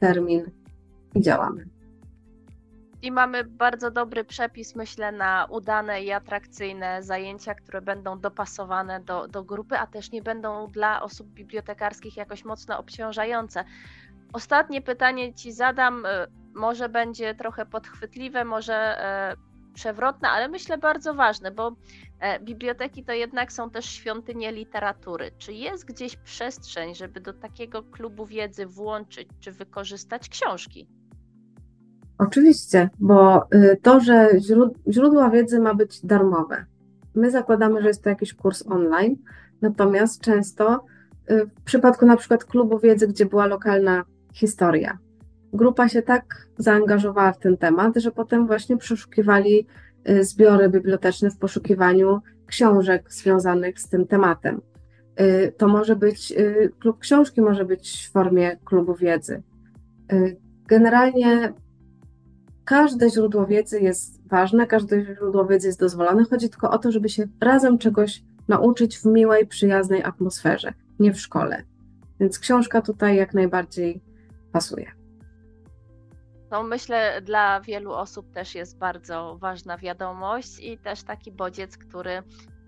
termin 0.00 0.50
i 1.14 1.20
działamy. 1.20 1.78
I 3.02 3.12
mamy 3.12 3.44
bardzo 3.44 3.90
dobry 3.90 4.24
przepis, 4.24 4.76
myślę, 4.76 5.12
na 5.12 5.46
udane 5.50 6.02
i 6.02 6.12
atrakcyjne 6.12 7.02
zajęcia, 7.02 7.54
które 7.54 7.82
będą 7.82 8.20
dopasowane 8.20 9.00
do, 9.00 9.28
do 9.28 9.44
grupy, 9.44 9.78
a 9.78 9.86
też 9.86 10.12
nie 10.12 10.22
będą 10.22 10.66
dla 10.66 11.02
osób 11.02 11.28
bibliotekarskich 11.28 12.16
jakoś 12.16 12.44
mocno 12.44 12.78
obciążające. 12.78 13.64
Ostatnie 14.32 14.82
pytanie 14.82 15.34
Ci 15.34 15.52
zadam 15.52 16.06
może 16.58 16.88
będzie 16.88 17.34
trochę 17.34 17.66
podchwytliwe, 17.66 18.44
może 18.44 18.74
e, 18.74 19.36
przewrotne, 19.74 20.28
ale 20.28 20.48
myślę 20.48 20.78
bardzo 20.78 21.14
ważne, 21.14 21.50
bo 21.50 21.76
e, 22.20 22.40
biblioteki 22.40 23.04
to 23.04 23.12
jednak 23.12 23.52
są 23.52 23.70
też 23.70 23.84
świątynie 23.86 24.52
literatury. 24.52 25.30
Czy 25.38 25.52
jest 25.52 25.84
gdzieś 25.84 26.16
przestrzeń, 26.16 26.94
żeby 26.94 27.20
do 27.20 27.32
takiego 27.32 27.82
klubu 27.82 28.26
wiedzy 28.26 28.66
włączyć 28.66 29.28
czy 29.40 29.52
wykorzystać 29.52 30.28
książki? 30.28 30.88
Oczywiście, 32.18 32.90
bo 32.98 33.48
y, 33.54 33.78
to, 33.82 34.00
że 34.00 34.28
źródła 34.88 35.30
wiedzy 35.30 35.60
ma 35.60 35.74
być 35.74 36.06
darmowe. 36.06 36.64
My 37.14 37.30
zakładamy, 37.30 37.82
że 37.82 37.88
jest 37.88 38.02
to 38.02 38.10
jakiś 38.10 38.34
kurs 38.34 38.66
online, 38.66 39.16
natomiast 39.62 40.20
często 40.20 40.84
y, 41.30 41.46
w 41.46 41.62
przypadku 41.62 42.06
na 42.06 42.16
przykład 42.16 42.44
klubu 42.44 42.78
wiedzy, 42.78 43.08
gdzie 43.08 43.26
była 43.26 43.46
lokalna 43.46 44.04
historia, 44.32 44.98
grupa 45.52 45.88
się 45.88 46.02
tak 46.02 46.48
zaangażowała 46.58 47.32
w 47.32 47.38
ten 47.38 47.56
temat, 47.56 47.96
że 47.96 48.10
potem 48.10 48.46
właśnie 48.46 48.76
przeszukiwali 48.76 49.66
y, 50.08 50.24
zbiory 50.24 50.68
biblioteczne 50.68 51.30
w 51.30 51.38
poszukiwaniu 51.38 52.20
książek 52.46 53.12
związanych 53.12 53.80
z 53.80 53.88
tym 53.88 54.06
tematem. 54.06 54.60
Y, 55.20 55.52
to 55.56 55.68
może 55.68 55.96
być, 55.96 56.32
y, 56.32 56.72
klub 56.78 56.98
książki 56.98 57.40
może 57.40 57.64
być 57.64 58.06
w 58.08 58.12
formie 58.12 58.56
klubu 58.64 58.94
wiedzy. 58.94 59.42
Generalnie 60.66 61.52
każde 62.64 63.10
źródło 63.10 63.46
wiedzy 63.46 63.80
jest 63.80 64.28
ważne, 64.28 64.66
każde 64.66 65.04
źródło 65.04 65.46
wiedzy 65.46 65.66
jest 65.66 65.80
dozwolone. 65.80 66.24
Chodzi 66.30 66.48
tylko 66.48 66.70
o 66.70 66.78
to, 66.78 66.92
żeby 66.92 67.08
się 67.08 67.26
razem 67.40 67.78
czegoś 67.78 68.22
nauczyć 68.48 68.98
w 68.98 69.04
miłej, 69.04 69.46
przyjaznej 69.46 70.04
atmosferze, 70.04 70.72
nie 70.98 71.12
w 71.12 71.20
szkole. 71.20 71.62
Więc 72.20 72.38
książka 72.38 72.82
tutaj 72.82 73.16
jak 73.16 73.34
najbardziej 73.34 74.00
pasuje. 74.58 74.92
To 76.50 76.62
myślę, 76.62 77.22
dla 77.22 77.60
wielu 77.60 77.92
osób 77.92 78.32
też 78.32 78.54
jest 78.54 78.78
bardzo 78.78 79.36
ważna 79.40 79.78
wiadomość 79.78 80.60
i 80.60 80.78
też 80.78 81.02
taki 81.02 81.32
bodziec, 81.32 81.78
który 81.78 82.22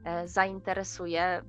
e, 0.04 0.28
zainteresuje, 0.28 1.42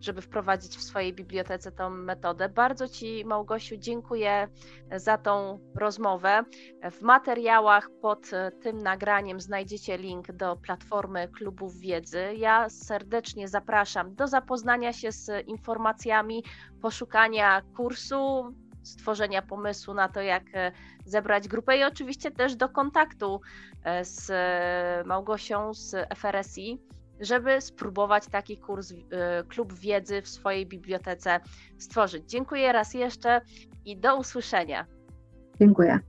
żeby 0.00 0.22
wprowadzić 0.22 0.76
w 0.76 0.82
swojej 0.82 1.12
bibliotece 1.12 1.72
tą 1.72 1.90
metodę. 1.90 2.48
Bardzo 2.48 2.88
Ci, 2.88 3.24
Małgosiu, 3.24 3.76
dziękuję 3.76 4.48
za 4.96 5.18
tą 5.18 5.58
rozmowę. 5.74 6.44
W 6.92 7.02
materiałach 7.02 7.88
pod 8.02 8.32
e, 8.32 8.50
tym 8.62 8.82
nagraniem 8.82 9.40
znajdziecie 9.40 9.98
link 9.98 10.32
do 10.32 10.56
platformy 10.56 11.28
klubów 11.28 11.78
wiedzy. 11.78 12.34
Ja 12.36 12.68
serdecznie 12.68 13.48
zapraszam 13.48 14.14
do 14.14 14.26
zapoznania 14.26 14.92
się 14.92 15.12
z 15.12 15.46
informacjami, 15.46 16.44
poszukania 16.82 17.62
kursu 17.76 18.54
stworzenia 18.86 19.42
pomysłu 19.42 19.94
na 19.94 20.08
to, 20.08 20.20
jak 20.20 20.42
e, 20.54 20.72
zebrać 21.04 21.48
grupę 21.48 21.78
i 21.78 21.84
oczywiście 21.84 22.30
też 22.30 22.56
do 22.56 22.68
kontaktu 22.68 23.40
e, 23.84 24.04
z 24.04 24.32
Małgosią 25.06 25.74
z 25.74 25.94
FRSI. 26.16 26.80
żeby 27.20 27.60
spróbować 27.60 28.26
taki 28.26 28.58
kurs, 28.58 28.94
klub 29.48 29.72
wiedzy 29.72 30.22
w 30.22 30.28
swojej 30.28 30.66
bibliotece 30.66 31.40
stworzyć. 31.78 32.30
Dziękuję 32.30 32.72
raz 32.72 32.94
jeszcze 32.94 33.40
i 33.84 33.96
do 33.96 34.16
usłyszenia. 34.16 34.86
Dziękuję. 35.60 36.00